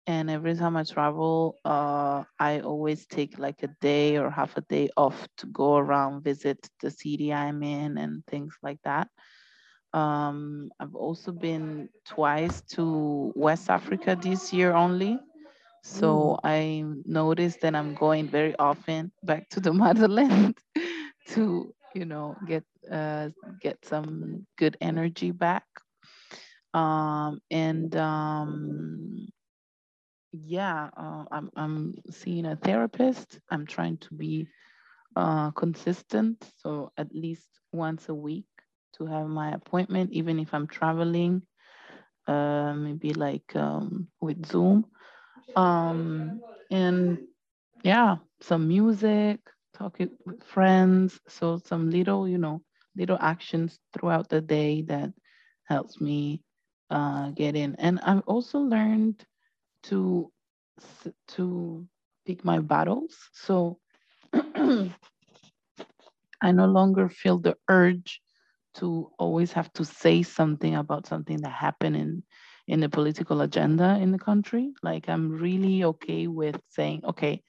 [0.08, 4.62] and every time I travel, uh, I always take like a day or half a
[4.62, 9.10] day off to go around, visit the city I'm in, and things like that.
[9.94, 15.20] Um, I've also been twice to West Africa this year only.
[15.84, 16.40] So mm.
[16.44, 20.58] I noticed that I'm going very often back to the motherland
[21.30, 23.30] to, you know, get uh,
[23.62, 25.66] get some good energy back.
[26.74, 29.28] Um, and um,
[30.32, 33.40] yeah, uh, I'm I'm seeing a therapist.
[33.50, 34.48] I'm trying to be
[35.16, 38.46] uh, consistent, so at least once a week
[38.98, 41.42] to have my appointment, even if I'm traveling.
[42.28, 44.86] Uh, maybe like um, with Zoom,
[45.56, 47.20] um, and
[47.84, 49.40] yeah, some music,
[49.74, 51.20] talking with friends.
[51.28, 52.62] So some little, you know,
[52.96, 55.12] little actions throughout the day that
[55.66, 56.42] helps me
[56.90, 57.76] uh, get in.
[57.76, 59.26] And I've also learned
[59.90, 60.32] to
[61.30, 61.88] to
[62.26, 63.16] pick my battles.
[63.34, 63.80] So
[64.34, 64.92] I
[66.52, 68.22] no longer feel the urge
[68.76, 72.24] to always have to say something about something that happened in
[72.68, 74.74] in the political agenda in the country.
[74.84, 77.42] Like I'm really okay with saying, okay,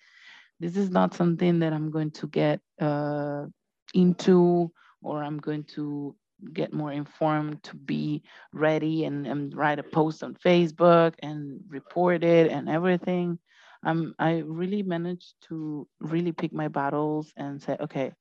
[0.60, 3.46] this is not something that I'm going to get uh,
[3.94, 4.72] into
[5.02, 6.16] or I'm going to
[6.52, 8.22] get more informed, to be
[8.52, 13.38] ready and, and write a post on Facebook and report it and everything.
[13.84, 18.12] Um, I really managed to really pick my battles and say, okay,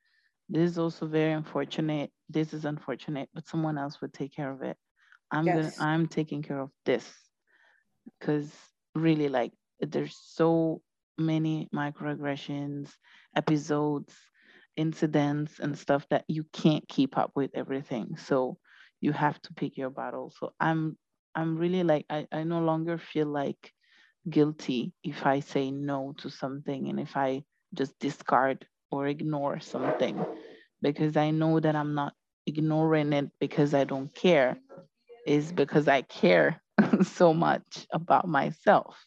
[0.49, 2.11] this is also very unfortunate.
[2.30, 4.78] This is unfortunate, but someone else would take care of it.
[5.32, 5.78] I'm yes.
[5.78, 7.05] gonna I'm taking care of this
[8.20, 8.49] because
[8.95, 10.82] really like there's so
[11.18, 12.91] many microaggressions,
[13.36, 14.13] episodes,
[14.78, 18.15] incidents and stuff that you can't keep up with everything.
[18.17, 18.57] So
[19.01, 20.32] you have to pick your battle.
[20.39, 20.97] So I'm
[21.36, 23.73] I'm really like I, I no longer feel like
[24.30, 30.23] guilty if I say no to something and if I just discard or ignore something
[30.82, 32.13] because I know that I'm not
[32.45, 34.57] ignoring it because I don't care
[35.25, 36.61] is because I care
[37.03, 39.05] so much about myself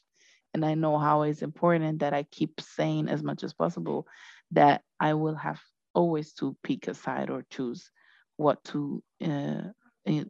[0.54, 4.06] and I know how it's important that I keep saying as much as possible
[4.53, 5.61] that I will have
[5.94, 7.90] always to pick a side or choose
[8.36, 9.62] what to uh,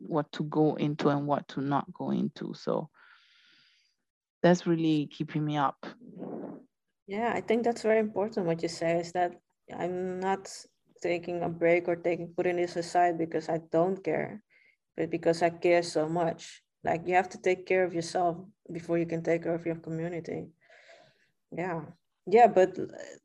[0.01, 2.55] what to go into and what to not go into.
[2.55, 2.91] So
[4.43, 5.87] that's really keeping me up.
[7.07, 8.47] Yeah, I think that's very important.
[8.47, 9.33] What you say is that
[9.77, 10.51] I'm not
[11.03, 14.43] taking a break or taking putting this aside because I don't care,
[14.97, 16.63] but because I care so much.
[16.83, 18.39] Like you have to take care of yourself
[18.73, 20.49] before you can take care of your community.
[21.53, 21.83] Yeah
[22.31, 22.77] yeah but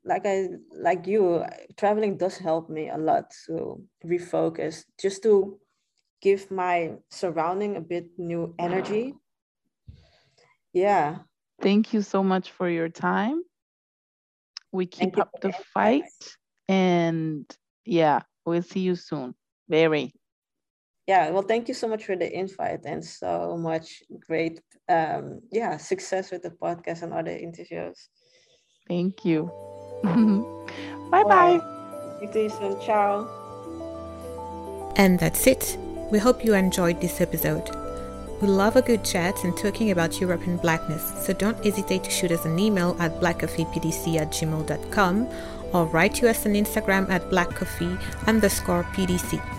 [0.04, 1.44] like i like you
[1.76, 5.58] traveling does help me a lot to refocus just to
[6.20, 9.14] give my surrounding a bit new energy.
[10.72, 11.18] Yeah.
[11.60, 13.42] Thank you so much for your time.
[14.72, 16.04] We keep up the fight
[16.68, 17.46] and
[17.84, 19.34] yeah we'll see you soon.
[19.68, 20.12] Very.
[21.06, 25.76] Yeah well thank you so much for the invite and so much great um yeah
[25.76, 28.10] success with the podcast and other interviews
[28.88, 29.50] Thank you.
[31.10, 31.60] bye bye.
[32.16, 32.80] Speak to you soon.
[32.80, 33.28] Ciao.
[34.96, 35.76] And that's it.
[36.10, 37.68] We hope you enjoyed this episode.
[38.40, 42.30] We love a good chat and talking about European blackness, so don't hesitate to shoot
[42.30, 45.28] us an email at blackcoffeepdc at gmail.com
[45.72, 49.55] or write to us on Instagram at blackcoffee underscore pdc.